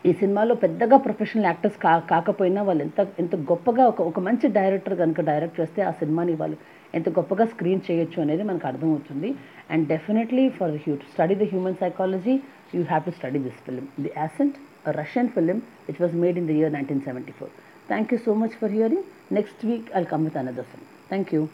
ఈ 0.08 0.12
సినిమాలో 0.20 0.54
పెద్దగా 0.64 0.96
ప్రొఫెషనల్ 1.04 1.46
యాక్టర్స్ 1.50 1.78
కా 1.84 1.92
కాకపోయినా 2.10 2.62
వాళ్ళు 2.68 2.82
ఎంత 2.86 3.00
ఎంత 3.22 3.34
గొప్పగా 3.50 3.84
ఒక 3.92 4.00
ఒక 4.10 4.20
మంచి 4.26 4.46
డైరెక్టర్ 4.58 4.96
కనుక 5.02 5.20
డైరెక్ట్ 5.30 5.60
చేస్తే 5.60 5.80
ఆ 5.82 5.92
సినిమాని 6.00 6.34
వాళ్ళు 6.42 6.56
ఎంత 6.94 7.08
గొప్పగా 7.18 7.44
స్క్రీన్ 7.52 7.80
చేయొచ్చు 7.86 8.18
అనేది 8.24 8.42
మనకు 8.50 8.66
అర్థమవుతుంది. 8.70 9.30
And 9.72 9.86
definitely 9.92 10.44
for 10.58 10.74
who 10.84 10.96
study 11.12 11.36
the 11.42 11.48
human 11.52 11.80
psychology 11.82 12.34
you 12.74 12.84
have 12.84 13.04
to 13.04 13.12
study 13.12 13.38
this 13.38 13.54
film, 13.64 13.90
The 13.98 14.12
Ascent, 14.20 14.56
a 14.84 14.92
Russian 14.92 15.30
film 15.30 15.62
which 15.86 15.98
was 15.98 16.12
made 16.12 16.36
in 16.36 16.46
the 16.46 16.54
year 16.54 16.70
1974. 16.70 17.48
Thank 17.88 18.12
you 18.12 18.18
so 18.18 18.34
much 18.34 18.54
for 18.54 18.68
hearing. 18.68 19.04
Next 19.30 19.62
week 19.62 19.90
I'll 19.94 20.06
come 20.06 20.24
with 20.24 20.36
another 20.36 20.64
film. 20.64 20.86
Thank 21.08 21.32
you. 21.32 21.48